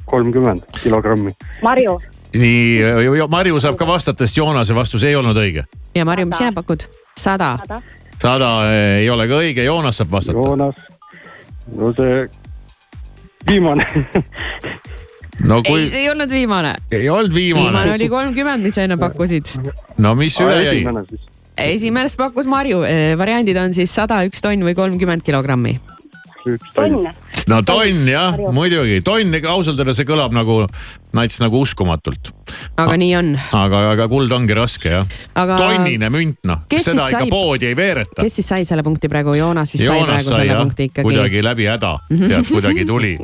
[0.05, 1.35] kolmkümmend kilogrammi.
[1.63, 2.01] Marju.
[2.35, 2.81] nii,
[3.29, 5.65] Marju saab ka vastata, sest Joonase vastus ei olnud õige.
[5.95, 6.85] ja Marju, mis sina pakud?
[7.17, 7.59] sada.
[7.67, 7.83] sada
[8.25, 10.39] eh, ei ole ka õige, Joonas saab vastata.
[10.39, 10.77] Joonas.
[11.77, 12.29] no see
[13.49, 13.87] viimane.
[15.49, 16.75] no ei, kui see ei olnud viimane.
[16.93, 17.95] ei olnud viimane viimane.
[17.95, 19.55] oli kolmkümmend, mis sa enne pakkusid.
[19.99, 20.85] no mis üle jäi?
[21.61, 22.83] esimest pakkus Marju,
[23.21, 25.79] variandid on siis sada, üks tonn või kolmkümmend kilogrammi.
[26.75, 27.09] tonn.
[27.51, 30.63] no tonn jah, muidugi, tonn, ega ausalt öelda see kõlab nagu
[31.17, 32.31] nats nagu uskumatult.
[32.81, 33.31] aga nii on.
[33.57, 35.07] aga, aga kuld ongi raske jah.
[35.39, 38.23] Aga- tonnine münt noh, seda siis ikka sai- poodi ei veereta.
[38.23, 41.07] kes siis sai selle punkti praegu, Joonas sai Joonas praegu sai selle jah punkti, ikkagi.
[41.09, 43.15] kuidagi läbi häda, tead kuidagi tuli.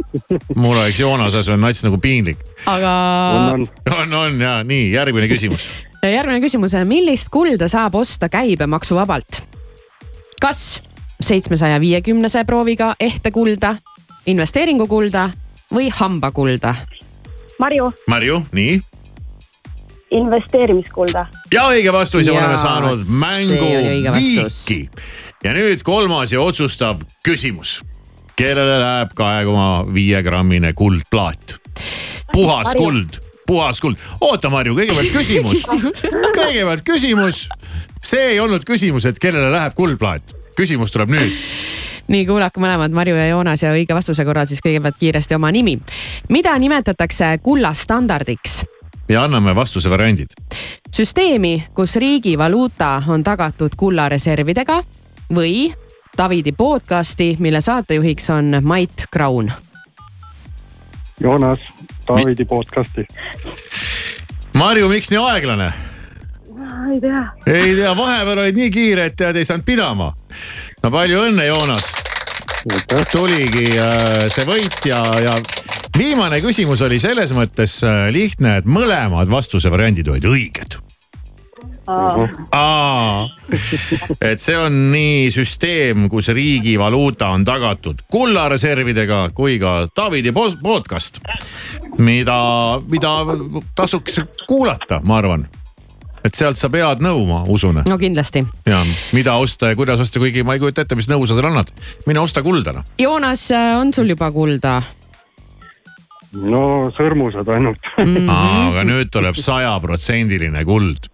[0.55, 2.43] mul oleks Joonase asemel nats nagu piinlik.
[2.67, 2.95] aga
[3.57, 3.69] on,
[4.15, 5.71] on ja nii, järgmine küsimus.
[6.03, 9.45] järgmine küsimus, millist kulda saab osta käibemaksuvabalt?
[10.41, 10.83] kas
[11.21, 13.77] seitsmesaja viiekümnese prooviga ehtekulda,
[14.27, 15.31] investeeringukulda
[15.75, 16.75] või hambakulda?
[17.59, 18.81] Marju, Marju, nii
[20.11, 21.27] investeerimiskulda.
[21.53, 24.65] ja õige vastus ja Jaa, oleme saanud mängu oli õige vastus.
[24.69, 24.91] viiki.
[25.45, 27.81] ja nüüd kolmas ja otsustav küsimus.
[28.37, 31.57] kellele läheb kahe koma viie grammine kuldplaat?
[32.33, 32.85] puhas Marju.
[32.85, 33.99] kuld, puhas kuld.
[34.21, 35.67] oota, Marju, kõigepealt küsimus.
[36.39, 37.49] kõigepealt küsimus.
[38.03, 40.37] see ei olnud küsimus, et kellele läheb kuldplaat.
[40.57, 41.33] Küsimus tuleb nüüd.
[42.09, 45.79] nii, kuulake mõlemad, Marju ja Joonas ja õige vastuse korral siis kõigepealt kiiresti oma nimi.
[46.29, 48.65] mida nimetatakse kulla standardiks?
[49.09, 50.37] ja anname vastuse variandid.
[50.97, 54.83] süsteemi, kus riigi valuuta on tagatud kullareservidega
[55.35, 55.73] või
[56.19, 59.53] Davidi podcasti, mille saatejuhiks on Mait Kraun.
[61.21, 61.59] Joonas,
[62.09, 63.05] Davidi podcasti.
[64.55, 65.73] Marju, miks nii aeglane?
[66.93, 67.23] Ei tea.
[67.47, 70.11] ei tea, vahepeal olid nii kiire, et tead ei saanud pidama.
[70.83, 71.93] no palju õnne, Joonas.
[73.13, 75.37] tuligi äh, see võit ja, ja
[75.99, 80.81] viimane küsimus oli selles mõttes äh, lihtne, et mõlemad vastuse variandid olid õiged.
[81.87, 83.29] Aa,
[84.19, 91.21] et see on nii süsteem, kus riigi valuuta on tagatud kullareservidega kui ka Davidi podcast.
[91.99, 92.41] mida,
[92.91, 93.13] mida
[93.75, 95.47] tasuks kuulata, ma arvan.
[96.25, 97.83] Et sealt saab head nõu, ma usun.
[97.87, 98.45] no kindlasti.
[98.67, 101.51] ja mida osta ja kuidas osta, kuigi ma ei kujuta ette, mis nõu sa seal
[101.51, 101.73] annad.
[102.07, 102.85] mine osta kulda noh.
[102.99, 103.49] Joonas,
[103.81, 104.81] on sul juba kulda?
[106.37, 108.27] no sõrmused ainult Mhm.
[108.27, 108.31] mm.
[108.31, 111.09] aga nüüd tuleb sajaprotsendiline kuld.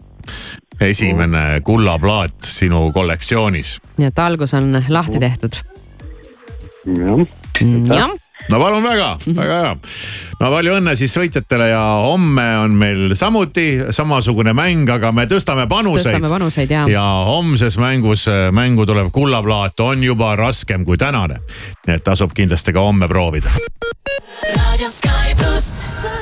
[0.82, 3.76] esimene kullaplaat sinu kollektsioonis.
[3.98, 5.60] nii et algus on lahti tehtud.
[7.92, 8.10] jah.
[8.50, 9.74] No palun väga, väga hea.
[10.40, 15.68] no palju õnne siis võitjatele ja homme on meil samuti samasugune mäng, aga me tõstame
[15.70, 16.16] panuseid.
[16.16, 16.86] tõstame panuseid ja.
[16.90, 21.40] ja homses mängus mängu tulev kullaplaat on juba raskem kui tänane.
[21.86, 23.52] nii et tasub kindlasti ka homme proovida.
[24.56, 26.21] raadio Sky pluss.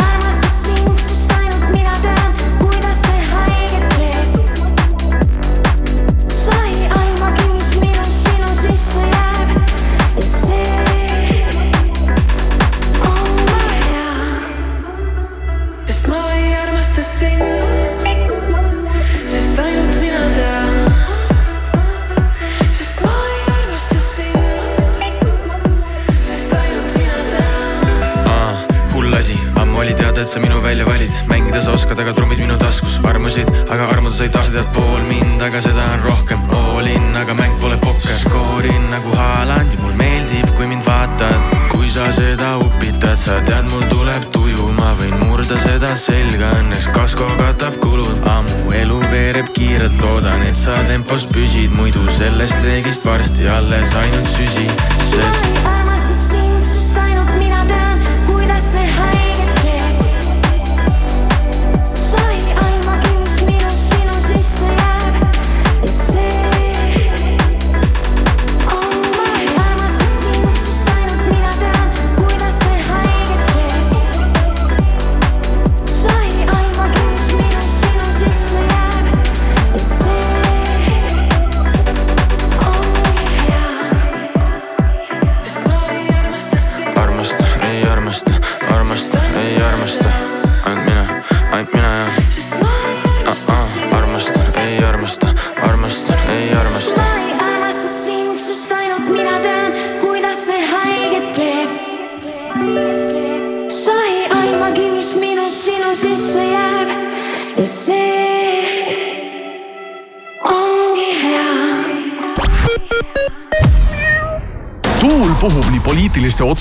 [31.71, 35.39] sa oskad, aga trummid minu taskus armusid, aga armuda sa ei tahtnud, tead pool mind,
[35.45, 36.41] aga seda on rohkem.
[36.51, 41.39] All in, aga mäng pole pokker, skoorin nagu Haaland ja mul meeldib, kui mind vaatad.
[41.71, 46.91] kui sa seda upitad, sa tead, mul tuleb tuju, ma võin murda seda selga, õnneks
[46.95, 48.19] kasko katab kulud.
[48.27, 54.35] ammu elu veereb kiirelt, loodan, et sa tempos püsid, muidu sellest reegist varsti alles ainult
[54.35, 54.67] süsi,
[55.13, 55.90] sest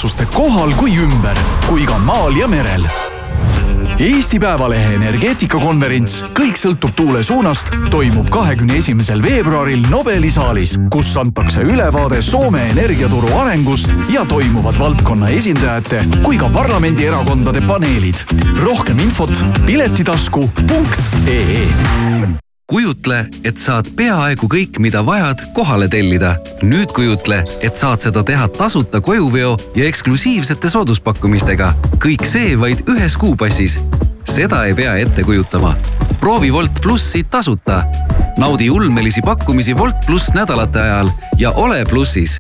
[0.01, 1.37] otsuste kohal kui ümber,
[1.67, 2.87] kui ka maal ja merel.
[4.01, 11.61] Eesti Päevalehe energeetikakonverents Kõik sõltub tuule suunast toimub kahekümne esimesel veebruaril Nobeli saalis, kus antakse
[11.69, 18.25] ülevaade Soome energiaturu arengust ja toimuvad valdkonna esindajate kui ka parlamendierakondade paneelid.
[18.65, 19.37] rohkem infot
[19.69, 21.65] piletitasku.ee
[22.71, 26.37] kujutle, et saad peaaegu kõik, mida vajad, kohale tellida.
[26.63, 31.73] nüüd kujutle, et saad seda teha tasuta kojuveo ja eksklusiivsete sooduspakkumistega.
[31.99, 33.79] kõik see vaid ühes kuupassis.
[34.25, 35.75] seda ei pea ette kujutama.
[36.21, 37.83] proovi Wolt plussi tasuta.
[38.39, 42.39] naudi ulmelisi pakkumisi Wolt pluss nädalate ajal ja ole plussis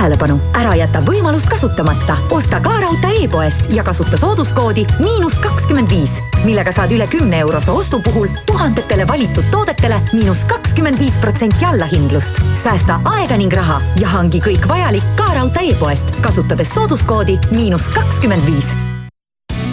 [0.00, 2.16] tähelepanu, ära jäta võimalust kasutamata.
[2.32, 7.70] osta ka raudtee e-poest ja kasuta sooduskoodi miinus kakskümmend viis, millega saad üle kümne eurose
[7.70, 12.40] ostu puhul tuhandetele valitud toodetele miinus kakskümmend viis protsenti allahindlust.
[12.62, 18.46] säästa aega ning raha ja hangi kõik vajalik ka raudtee e-poest, kasutades sooduskoodi miinus kakskümmend
[18.46, 18.72] viis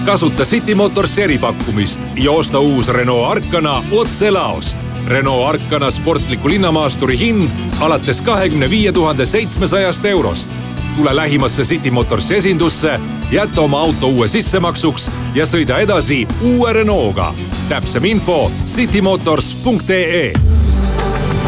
[0.05, 4.86] kasuta City Motors eripakkumist ja osta uus Renault Arkana otse laost.
[5.07, 7.49] Renault Arkana sportliku linnamaasturi hind
[7.79, 10.51] alates kahekümne viie tuhande seitsmesajast eurost.
[10.95, 12.99] tule lähimasse City Motorsi esindusse,
[13.31, 17.33] jäta oma auto uue sissemaksuks ja sõida edasi uue Renault'ga.
[17.69, 20.33] täpsem info citymotors.ee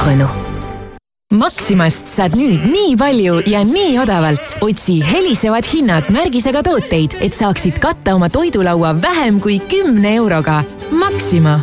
[0.05, 0.49] Renault.
[1.33, 4.57] Maximast saad nüüd nii palju ja nii odavalt.
[4.61, 10.63] otsi helisevad hinnad märgisega tooteid, et saaksid katta oma toidulaua vähem kui kümne euroga.
[10.91, 11.59] Maxima.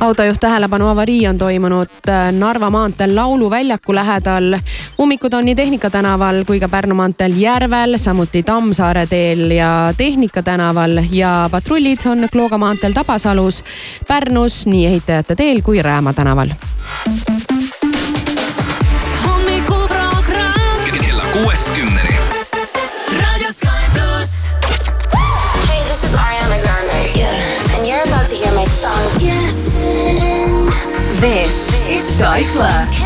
[0.00, 4.58] Autojuht tähelepanu avarii on toimunud äh, Narva maanteel Lauluväljaku lähedal.
[5.00, 10.42] ummikud on nii Tehnika tänaval kui ka Pärnu maanteel Järvel, samuti Tammsaare teel ja Tehnika
[10.42, 13.64] tänaval ja patrullid on Klooga maanteel Tabasalus,
[14.08, 16.50] Pärnus nii Ehitajate teel kui Rääma tänaval.
[21.06, 21.95] kella kuuest kümneni.
[31.20, 33.05] This is Sky Plus.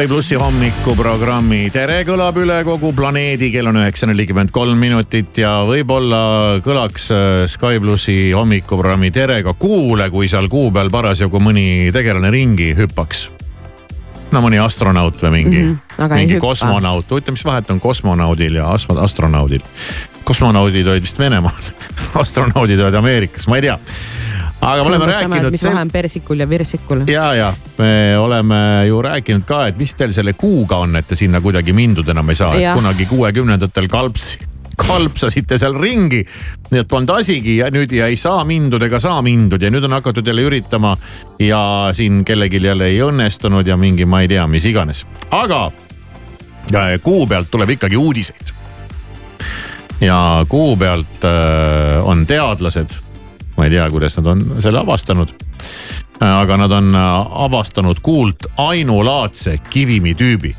[0.00, 5.50] Sky plussi hommikuprogrammi Tere kõlab üle kogu planeedi, kell on üheksa nelikümmend kolm minutit ja
[5.68, 6.20] võib-olla
[6.64, 12.30] kõlaks äh, Sky plussi hommikuprogrammi Tere ka kuule, kui seal kuu peal parasjagu mõni tegelane
[12.32, 13.26] ringi hüppaks.
[14.32, 15.76] no mõni astronaut või mingi mm,
[16.06, 19.60] ei mingi kosmonaut, huvitav, mis vahet on kosmonaudil ja astro- astronaudil?
[20.24, 21.60] kosmonaudid olid vist Venemaal
[22.24, 23.76] astronaudid olid Ameerikas, ma ei tea.
[24.60, 27.04] Aga me oleme rääkinud mis vahe on persikul ja virsikul?
[27.08, 31.18] ja, ja me oleme ju rääkinud ka, et mis teil selle kuuga on, et te
[31.18, 34.34] sinna kuidagi mindud enam ei saa, et kunagi kuuekümnendatel kalps,
[34.80, 36.22] kalpsasite seal ringi.
[36.70, 39.84] nii et polnud asigi ja nüüd ja ei saa mindud ega saa mindud ja nüüd
[39.88, 40.96] on hakatud jälle üritama
[41.42, 41.62] ja
[41.96, 45.66] siin kellelgi jälle ei õnnestunud ja mingi, ma ei tea, mis iganes, aga
[46.74, 48.54] äh, kuu pealt tuleb ikkagi uudiseid.
[50.00, 53.00] ja kuu pealt äh, on teadlased,
[53.60, 55.34] ma ei tea, kuidas nad on selle avastanud.
[56.20, 60.54] aga nad on äh, avastanud kuult ainulaadse kivimitüübi.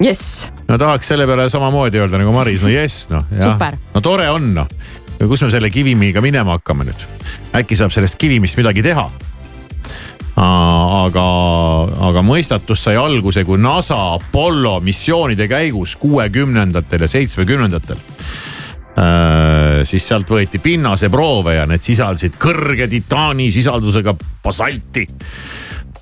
[0.00, 3.76] jess, no tahaks selle peale samamoodi öelda nagu Maris, no jess noh, jah Super..
[3.94, 4.68] no tore on noh
[5.28, 7.02] kus me selle kivimiga minema hakkame nüüd?
[7.58, 9.10] äkki saab sellest kivimist midagi teha?
[10.40, 11.26] aga,
[12.08, 18.00] aga mõistatus sai alguse, kui NASA Apollo missioonide käigus kuuekümnendatel ja seitsmekümnendatel
[19.86, 25.06] siis sealt võeti pinnaseproove ja need sisaldasid kõrge titaani sisaldusega basalti.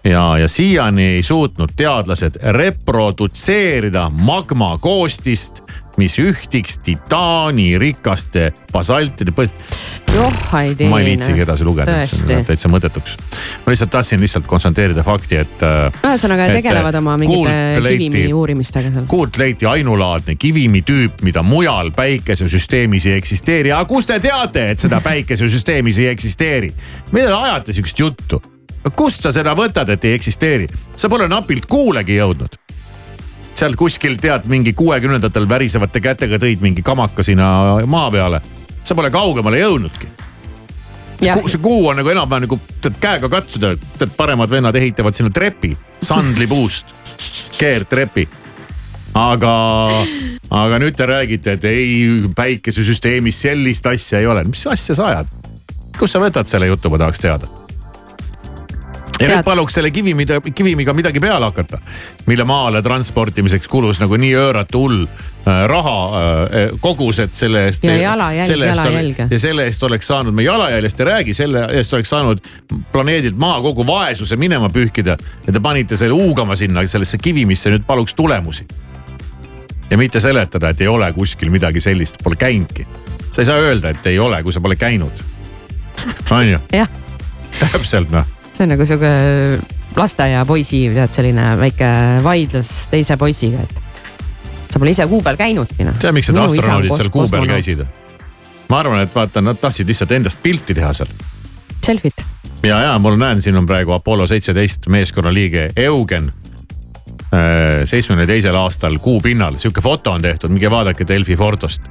[0.05, 5.62] Ja, ja siiani ei suutnud teadlased reprodutseerida magma koostist,
[5.99, 9.51] mis ühtiks titaani rikaste basaltide põh-.
[10.88, 11.96] ma ei viitsigi edasi lugeda,
[12.46, 13.16] täitsa mõttetuks.
[13.64, 15.64] ma lihtsalt tahtsin lihtsalt konstateerida fakti, et.
[15.99, 19.09] ühesõnaga et, tegelevad oma mingite leiti- kivimi uurimistega seal.
[19.11, 23.72] kuult leiti ainulaadne kivimi-tüüp, mida mujal päikesesüsteemis ei eksisteeri.
[23.72, 26.70] aga kust te teate, et seda päikesesüsteemis ei eksisteeri?
[27.11, 28.42] mida te ajate sihukest juttu?
[28.97, 30.68] Kust sa seda võtad, et ei eksisteeri?
[30.97, 32.59] sa pole napilt kuulegi jõudnud.
[33.59, 38.41] seal kuskil tead mingi kuuekümnendatel värisevate kätega tõid mingi kamaka sinna maa peale.
[38.82, 40.09] sa pole kaugemale jõudnudki.
[41.18, 45.32] Ku, see kuu on nagu enam-vähem nagu tead käega katsuda, tead paremad vennad ehitavad sinna
[45.34, 46.95] trepi sandlipuust,
[47.59, 48.28] keerdtrepi
[49.18, 49.53] aga,
[50.51, 55.34] aga nüüd te räägite, et ei päikesesüsteemis sellist asja ei ole, mis asja sa ajad?
[55.99, 57.49] kust sa võtad selle jutu, ma tahaks teada.
[59.21, 61.81] Ja nüüd paluks selle kivimi, kivimiga midagi peale hakata,
[62.27, 67.85] mille maale transportimiseks kulus nagu nii ööratu hull äh, raha äh, kogused selle eest.
[67.85, 69.29] Ja jalajälg, jalajälge.
[69.31, 72.43] ja selle eest oleks saanud, me jalajäljest ei räägi, selle eest oleks saanud
[72.93, 75.16] planeedilt maa kogu vaesuse minema pühkida.
[75.47, 78.66] ja te panite selle huugama sinna sellesse kivimisse, nüüd paluks tulemusi
[79.91, 82.87] ja mitte seletada, et ei ole kuskil midagi sellist, pole käinudki.
[83.33, 85.25] sa ei saa öelda, et ei ole, kui sa pole käinud.
[86.31, 86.59] on ju?
[87.59, 88.38] täpselt noh.
[88.59, 89.11] See on nagu sihuke
[89.97, 91.91] lasteaiapoisi tead selline väike
[92.25, 95.97] vaidlus teise poisiga, et sa pole ise kuu peal käinudki noh.
[96.03, 97.47] tead, miks need astronaudid seal kuu peal?
[97.49, 97.85] käisid?
[98.69, 101.15] ma arvan, et vaata, nad tahtsid lihtsalt endast pilti teha seal.
[101.87, 102.25] Selfit.
[102.67, 106.33] ja, ja mul näen, siin on praegu Apollo seitseteist meeskonnaliige Eugen.
[107.85, 111.83] seitsmekümne teisel aastal kuu pinnal, sihuke foto on tehtud, minge vaadake Delfi fotost.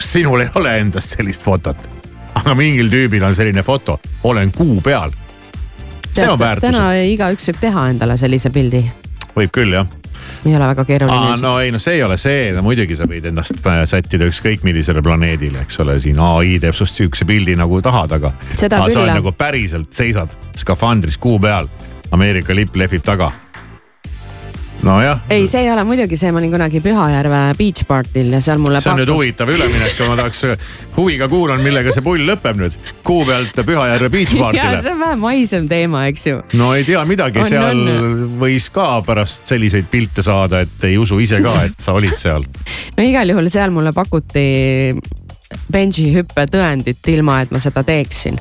[0.00, 1.88] sinul ei ole endast sellist fotot,
[2.34, 5.10] aga mingil tüübil on selline foto, olen kuu peal.
[6.14, 8.84] Täna igaüks võib teha endale sellise pildi,
[9.36, 9.98] võib küll jah
[10.46, 13.26] ei ole väga keeruline no ei, no see ei ole see, no muidugi sa võid
[13.30, 17.80] ennast äh, sättida ükskõik millisele planeedile, eks ole, siin ai teeb sinust sihukese pildi nagu
[17.84, 18.32] tahad, aga.
[18.50, 19.14] Küll, sa jah.
[19.16, 21.70] nagu päriselt seisad skafandris kuu peal,
[22.12, 23.30] Ameerika lipp lehvib taga.
[24.86, 28.60] nojah, ei, see ei ole muidugi see, ma olin kunagi Pühajärve beach party'l ja seal
[28.62, 28.80] mulle.
[28.82, 30.44] see on nüüd huvitav üleminek, ma tahaks
[30.96, 32.78] huviga kuulan, millega see pull lõpeb nüüd.
[33.06, 36.42] kuu pealt Pühajärve beach party'le see on vähe maisem teema, eks ju.
[36.58, 38.28] no ei tea midagi, seal on.
[38.42, 42.46] võis ka pärast selliseid pilte saada, et ei usu ise ka, et sa olid seal.
[42.96, 44.46] no igal juhul seal mulle pakuti
[45.72, 48.40] benži hüppe tõendit, ilma et ma seda teeksin.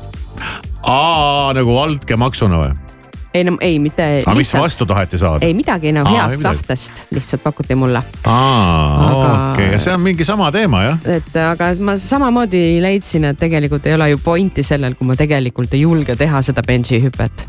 [0.87, 2.90] aa, nagu altkäemaksuna või?
[3.33, 4.05] Ei no ei, mitte.
[4.25, 5.45] aga mis vastu taheti saada?
[5.45, 8.01] ei midagi nagu Aa, heast tahtest lihtsalt pakuti mulle.
[8.25, 10.99] aa, Aga- okei, see on mingi sama teema jah.
[11.17, 15.73] et aga ma samamoodi leidsin, et tegelikult ei ole ju pointi sellel, kui ma tegelikult
[15.73, 17.47] ei julge teha seda benži hüpet.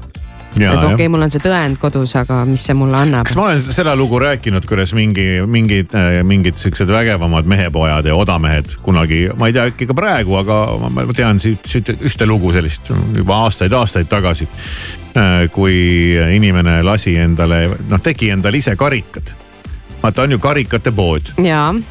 [0.61, 3.37] Et okei okay,, mul on see tõend kodus, aga mis see mulle annab kas?
[3.39, 5.95] ma olen seda lugu rääkinud, kuidas mingi, mingid,
[6.29, 11.07] mingid siuksed vägevamad mehepojad ja odamehed kunagi, ma ei tea, äkki ka praegu, aga ma-
[11.17, 14.49] tean siit, siit ühte lugu sellist juba aastaid-aastaid tagasi.
[15.53, 15.75] kui
[16.37, 19.35] inimene lasi endale, noh tegi endale ise karikad.
[20.03, 21.29] vaata, on ju karikate pood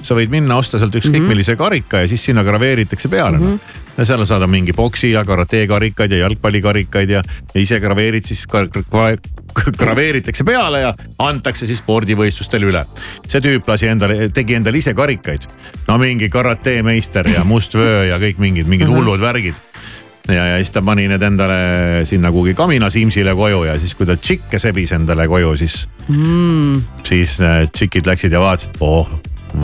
[0.03, 1.29] sa võid minna osta sealt ükskõik mm -hmm.
[1.29, 3.45] millise karika ja siis sinna graveeritakse peale mm.
[3.45, 3.80] -hmm.
[3.97, 7.23] Ja seal saad mingi boksi ja karate karikaid ja jalgpallikarikaid ja,
[7.53, 9.07] ja ise graveerid siis ka, ka,
[9.77, 12.85] graveeritakse peale ja antakse siis spordivõistlustele üle.
[13.27, 15.47] see tüüp lasi endale, tegi endale ise karikaid.
[15.87, 19.03] no mingi karate meister ja must vöö ja kõik mingid, mingid mm -hmm.
[19.03, 19.59] hullud värgid
[20.27, 24.05] ja, ja siis ta pani need endale sinna kuhugi Kamina Simsile koju ja siis, kui
[24.05, 26.81] ta tšikke sebis endale koju, siis mm..
[27.03, 27.37] siis
[27.73, 29.09] tšikid läksid ja vaatasid, oh,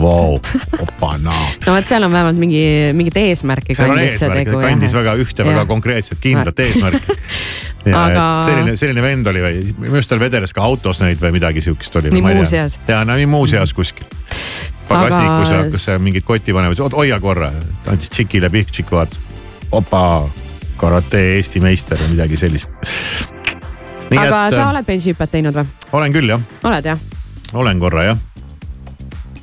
[0.00, 0.38] vau,
[0.78, 1.44] opanaa.
[1.66, 2.62] no vot, seal on vähemalt mingi,
[2.96, 7.16] mingit eesmärki seal on eesmärk, ta kandis väga ühte väga konkreetset kindlat eesmärki.
[7.90, 11.22] ja Aga- et selline, selline vend oli või, minu arust tal vedeles ka autos neid
[11.22, 12.12] või midagi sihukest oli.
[12.14, 12.78] Nii muuseas.
[12.88, 14.06] ja no nii muuseas kuskil.
[14.88, 17.52] pagasnikus Aga- hakkas mingit kotti panema, ütles hoia korra,
[17.86, 19.20] andis tšikile pihk, tšikk vaatas,
[19.72, 20.28] opa,
[20.78, 22.70] karate Eesti meister või midagi sellist.
[24.08, 25.68] aga et, sa oled benži hüpet teinud või?
[25.92, 27.06] olen küll jah, oled jah?
[27.54, 28.26] olen korra jah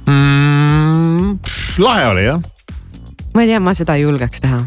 [0.06, 1.38] mm,?
[1.78, 2.41] lahe oli jah.
[3.34, 4.60] ma ei tea, ma seda ei julgeks teha.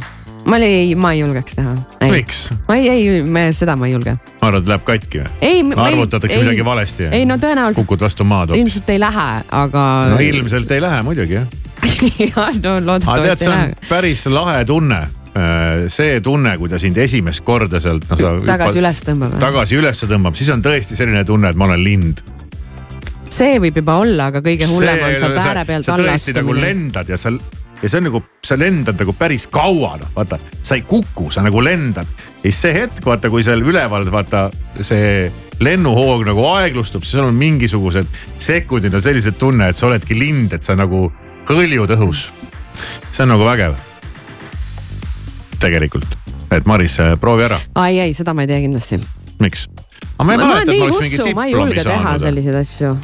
[0.44, 1.74] ma ei, ma ei julgeks teha.
[2.10, 2.48] miks?
[2.68, 4.16] ma ei, ei, me seda ma ei julge.
[4.40, 5.76] ma arvan, et läheb katki või?
[5.76, 7.10] arvutatakse ei, midagi valesti.
[7.20, 7.84] ei no tõenäoliselt.
[7.84, 8.64] kukud vastu maad hoopis.
[8.64, 9.28] ilmselt ei lähe,
[9.62, 9.84] aga.
[10.14, 11.48] no ilmselt ei lähe muidugi jah
[12.30, 13.70] jah, no loodetavasti ei lähe.
[13.88, 18.34] päris lahe tunne äh, see tunne, kui ta sind esimest korda sealt no,.
[18.46, 19.38] tagasi üles tõmbab.
[19.42, 22.26] tagasi üles tõmbab, siis on tõesti selline tunne, et ma olen lind
[23.30, 26.18] see võib juba olla, aga kõige hullem see, on seal pääre pealt alla astumine.
[26.18, 27.32] sa tõesti nagu lendad ja sa
[27.82, 31.44] ja see on nagu, sa lendad nagu päris kaua, noh vaata, sa ei kuku, sa
[31.46, 32.08] nagu lendad.
[32.38, 34.48] ja siis see hetk, vaata, kui seal üleval vaata
[34.80, 35.28] see
[35.62, 38.06] lennuhoog nagu aeglustub, siis on mingisugused
[38.42, 41.08] sekundid on sellised tunne, et sa oledki lind, et sa nagu
[41.48, 42.28] hõljud õhus.
[43.10, 43.74] see on nagu vägev.
[45.58, 46.18] tegelikult,
[46.50, 47.60] et Maris, proovi ära.
[47.74, 49.00] ai, ei, seda ma ei tee kindlasti.
[49.38, 49.68] miks?
[50.18, 52.24] aga ma ei mäleta, et ma oleks mingi diplomi saanud.
[52.26, 52.96] selliseid asju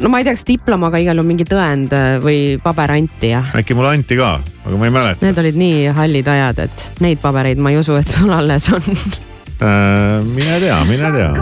[0.00, 3.32] no ma ei tea, kas diplom, aga igal juhul mingi tõend äh, või paber anti
[3.32, 3.42] ja.
[3.58, 4.34] äkki mulle anti ka,
[4.64, 5.26] aga ma ei mäleta.
[5.26, 8.82] Need olid nii hallid ajad, et neid pabereid ma ei usu, et sul alles on
[8.88, 10.22] äh,.
[10.32, 11.34] mine tea, mine tea.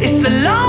[0.00, 0.67] It's a long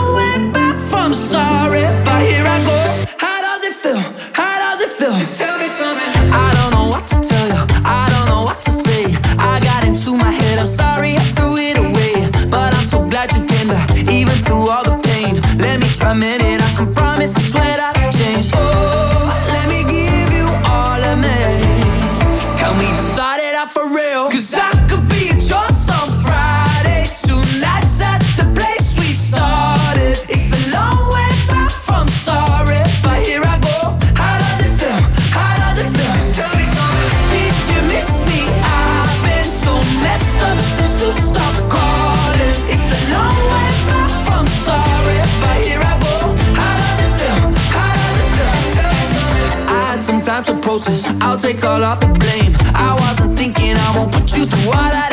[50.79, 51.05] roses.
[51.21, 52.55] I'll take all of the blame.
[52.73, 55.08] I wasn't thinking I won't put you through all that.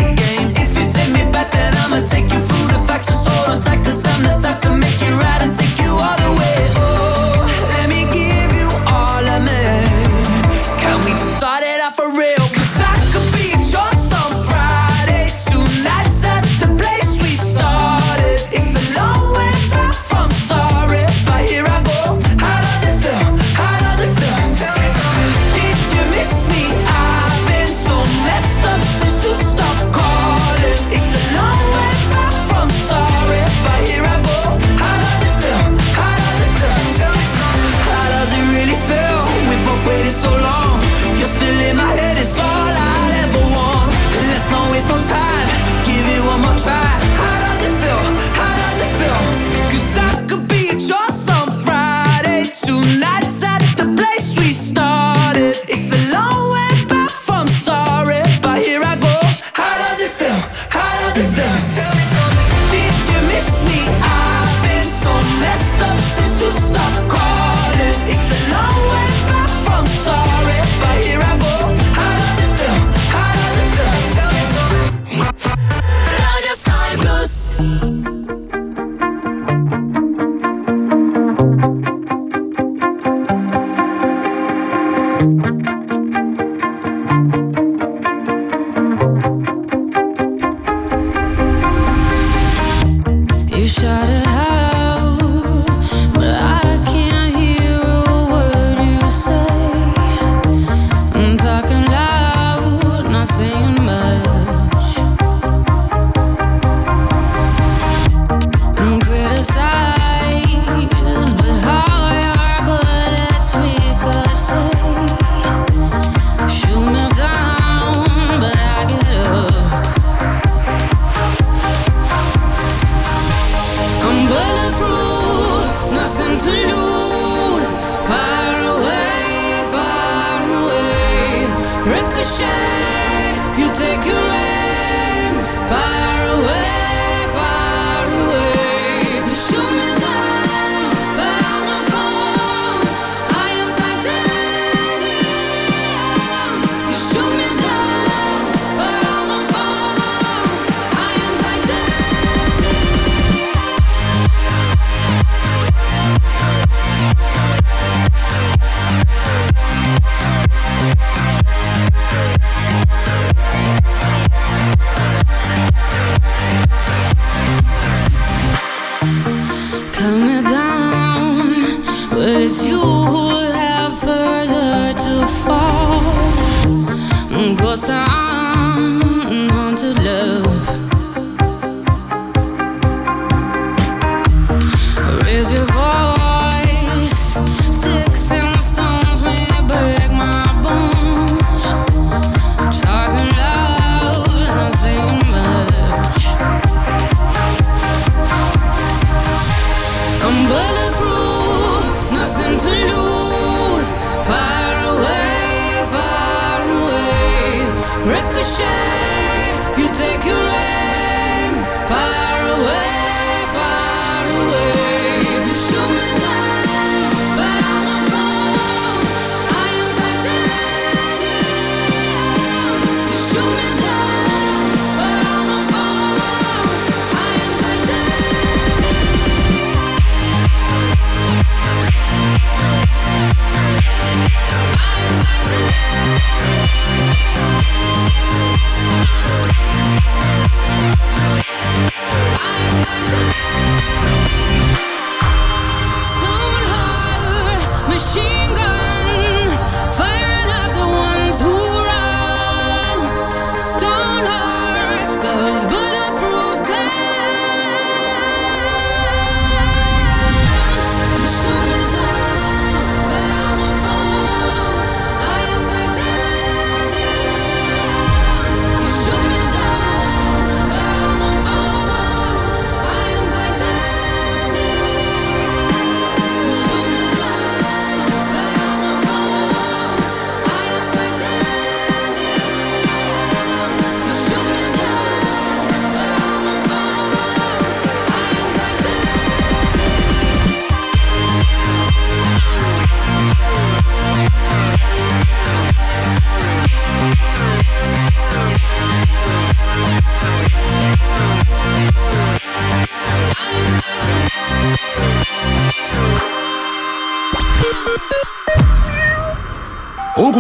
[170.27, 172.76] me down, but it's you.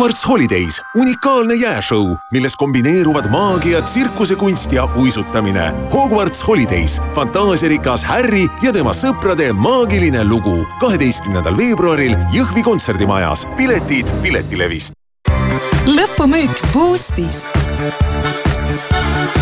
[0.06, 5.64] Hogwarts Holidays, unikaalne jääšõu, milles kombineeruvad maagia, tsirkusekunst ja uisutamine.
[5.90, 10.62] Hogwarts Holidays, fantaasiarikas Harry ja tema sõprade maagiline lugu.
[10.78, 13.48] kaheteistkümnendal veebruaril Jõhvi kontserdimajas.
[13.56, 14.94] piletid Piletilevist.
[15.86, 17.42] lõpumüük Boostis.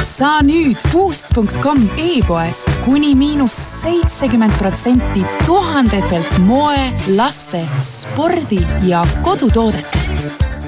[0.05, 10.64] Saa nüüd Boost.com e-poes kuni miinus seitsekümmend protsenti tuhandetelt moe, laste, spordi ja kodutoodetelt.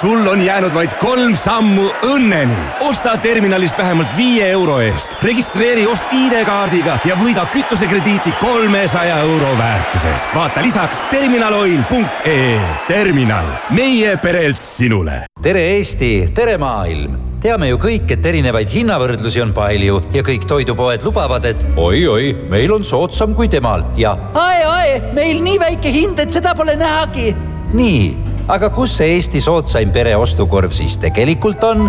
[0.00, 2.56] Sul on jäänud vaid kolm sammu õnneni.
[2.80, 10.28] osta terminalist vähemalt viie euro eest, registreeri ost ID-kaardiga ja võida kütusekrediiti kolmesaja euro väärtuses.
[10.34, 12.60] vaata lisaks terminaloil.ee.
[12.88, 15.22] terminal, meie perelt sinule.
[15.42, 21.04] tere Eesti, tere maailm teame ju kõik, et erinevaid hinnavõrdlusi on palju ja kõik toidupoed
[21.08, 26.32] lubavad, et oi-oi, meil on soodsam kui temal ja ai-ai, meil nii väike hind, et
[26.36, 27.32] seda pole nähagi.
[27.72, 31.88] nii, aga kus see Eesti soodsaim pereostukorv siis tegelikult on?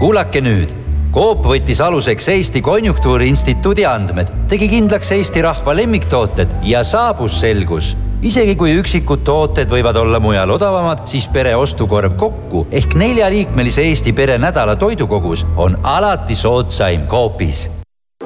[0.00, 0.72] kuulake nüüd
[1.12, 7.92] Coop võttis aluseks Eesti Konjunktuuriinstituudi andmed, tegi kindlaks Eesti rahva lemmiktooted ja saabus selgus
[8.22, 14.14] isegi kui üksikud tooted võivad olla mujal odavamad, siis pere ostukorv kokku ehk neljaliikmelise Eesti
[14.16, 17.68] pere nädala toidukogus on alati soodsaim Coopis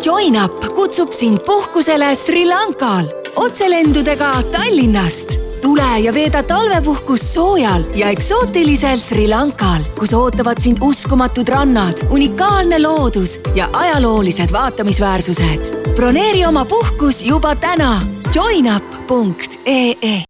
[0.05, 5.46] JoinUp kutsub sind puhkusele Sri Lankal otselendudega Tallinnast.
[5.67, 12.79] Tule ja veeda talvepuhkust soojal ja eksootilisel Sri Lankal, kus ootavad sind uskumatud rannad, unikaalne
[12.83, 15.73] loodus ja ajaloolised vaatamisväärsused.
[15.97, 18.01] broneeri oma puhkus juba täna.
[18.35, 20.23] joinup.ee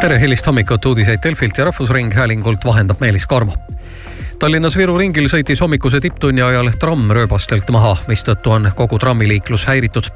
[0.00, 3.54] tere hilist hommikut, uudiseid Delfilt ja Rahvusringhäälingult vahendab Meelis Karmo
[4.38, 10.08] Tallinnas Viru ringil sõitis hommikuse tipptunni ajal tramm rööbastelt maha, mistõttu on kogu trammiliiklus häiritud.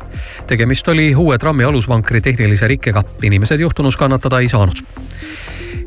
[0.47, 4.83] tegemist oli uue trammi alusvankri tehnilise rikkega, inimesed juhtunus kannatada ei saanud.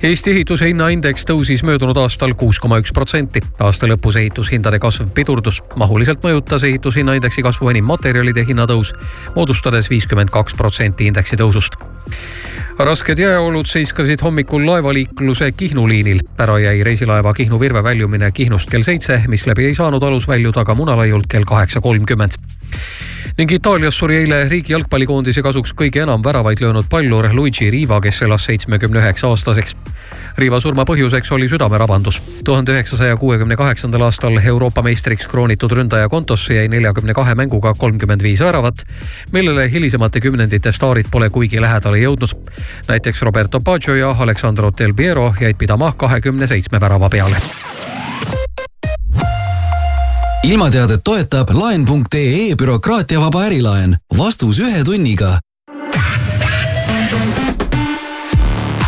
[0.04, 3.42] Eesti ehituse hinnaindeks tõusis möödunud aastal kuus koma üks protsenti.
[3.60, 5.62] aasta lõpus ehitushindade kasv pidurdus.
[5.76, 8.94] mahuliselt mõjutas ehitushinnaindeksi kasvu enim materjalide hinnatõus,
[9.36, 11.76] moodustades viiskümmend kaks protsenti indeksi tõusust
[12.86, 16.20] rasked jääolud seiskasid hommikul laevaliikluse Kihnu liinil.
[16.40, 20.76] ära jäi reisilaeva Kihnu Virve väljumine Kihnust kell seitse, misläbi ei saanud alus väljuda ka
[20.76, 22.32] Munalaiult kell kaheksa kolmkümmend
[23.38, 28.22] ning Itaalias suri eile riigi jalgpallikoondise kasuks kõige enam väravaid löönud pallur Luigi Riva, kes
[28.22, 29.76] elas seitsmekümne üheksa aastaseks.
[30.38, 32.22] Riva surma põhjuseks oli südamerabandus.
[32.44, 38.24] tuhande üheksasaja kuuekümne kaheksandal aastal Euroopa meistriks kroonitud ründaja kontosse jäi neljakümne kahe mänguga kolmkümmend
[38.24, 38.84] viis väravat,
[39.32, 42.36] millele hilisemate kümnendite staarid pole kuigi lähedale jõudnud.
[42.88, 47.38] näiteks Roberto Baggio ja Alexandro Del Piero jäid pidama kahekümne seitsme värava peale
[50.44, 53.98] ilmateadet toetab laen.ee bürokraatiavaba ärilaen.
[54.18, 55.38] vastus ühe tunniga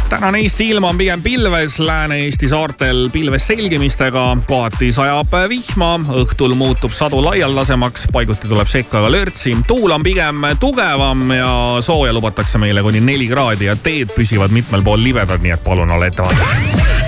[0.10, 6.94] tänane Eesti ilm on pigem pilves, Lääne-Eesti saartel pilves selgimistega, kohati sajab vihma, õhtul muutub
[6.94, 9.58] sadu laialdasemaks, paiguti tuleb sekka ka lörtsi.
[9.68, 14.84] tuul on pigem tugevam ja sooja lubatakse meile kuni neli kraadi ja teed püsivad mitmel
[14.84, 17.03] pool libedad, nii et palun ole ettevaatlik